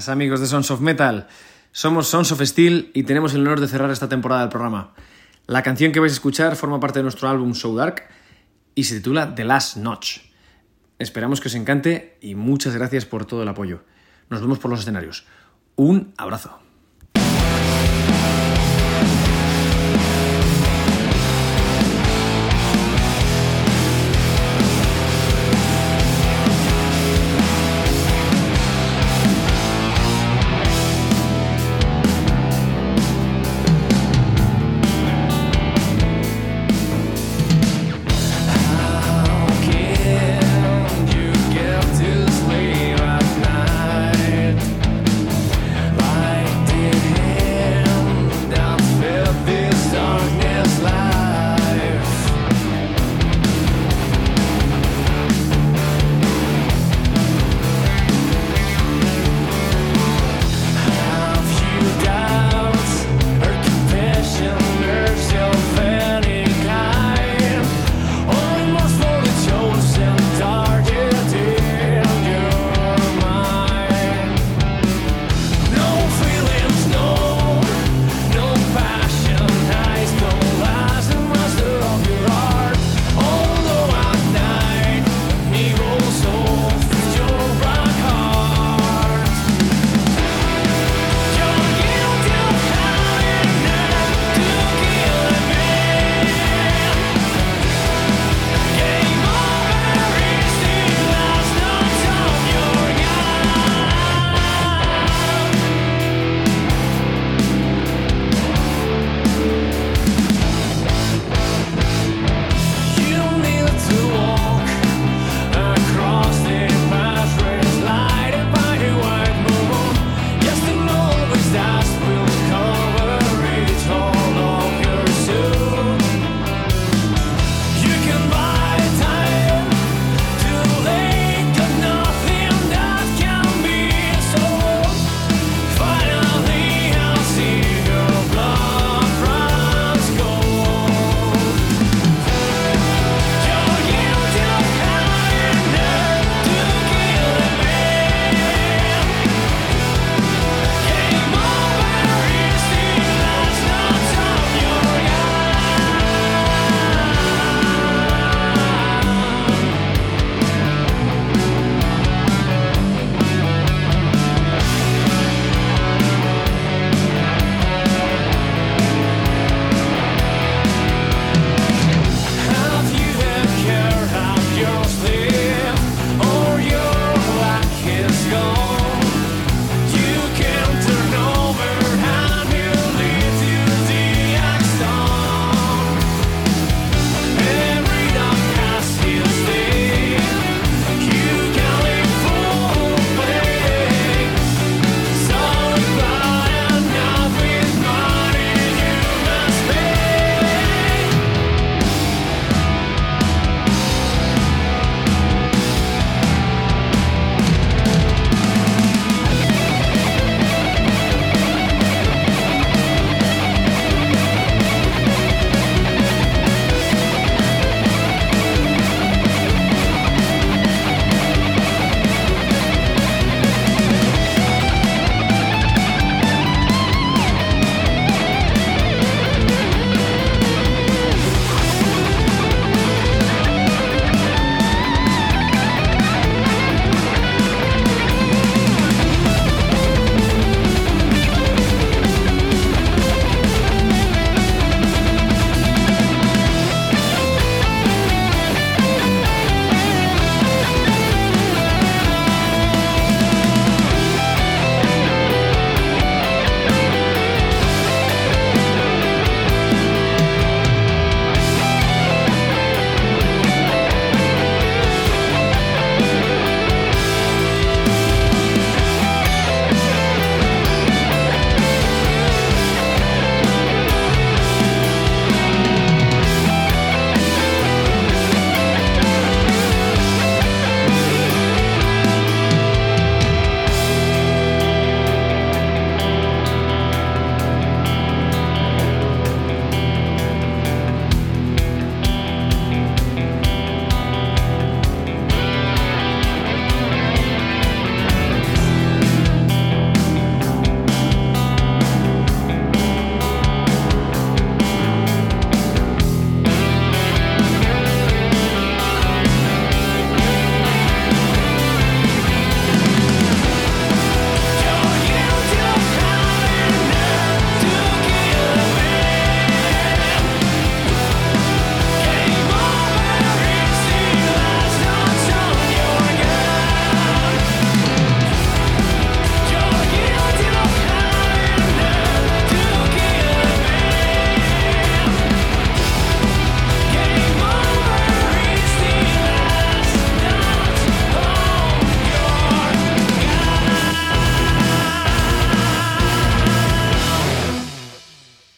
amigos 0.08 0.40
de 0.40 0.46
Sons 0.46 0.70
of 0.70 0.80
Metal. 0.80 1.28
Somos 1.72 2.08
Sons 2.08 2.32
of 2.32 2.40
Steel 2.42 2.90
y 2.94 3.04
tenemos 3.04 3.34
el 3.34 3.40
honor 3.42 3.60
de 3.60 3.68
cerrar 3.68 3.90
esta 3.90 4.08
temporada 4.08 4.42
del 4.42 4.50
programa. 4.50 4.94
La 5.46 5.62
canción 5.62 5.92
que 5.92 6.00
vais 6.00 6.12
a 6.12 6.14
escuchar 6.14 6.56
forma 6.56 6.80
parte 6.80 7.00
de 7.00 7.02
nuestro 7.02 7.28
álbum 7.28 7.54
So 7.54 7.74
Dark 7.74 8.04
y 8.74 8.84
se 8.84 8.96
titula 8.96 9.34
The 9.34 9.44
Last 9.44 9.76
Notch. 9.76 10.18
Esperamos 10.98 11.40
que 11.40 11.48
os 11.48 11.54
encante 11.54 12.16
y 12.20 12.34
muchas 12.34 12.74
gracias 12.74 13.04
por 13.04 13.26
todo 13.26 13.42
el 13.42 13.48
apoyo. 13.48 13.82
Nos 14.30 14.40
vemos 14.40 14.58
por 14.58 14.70
los 14.70 14.80
escenarios. 14.80 15.26
Un 15.76 16.14
abrazo. 16.16 16.63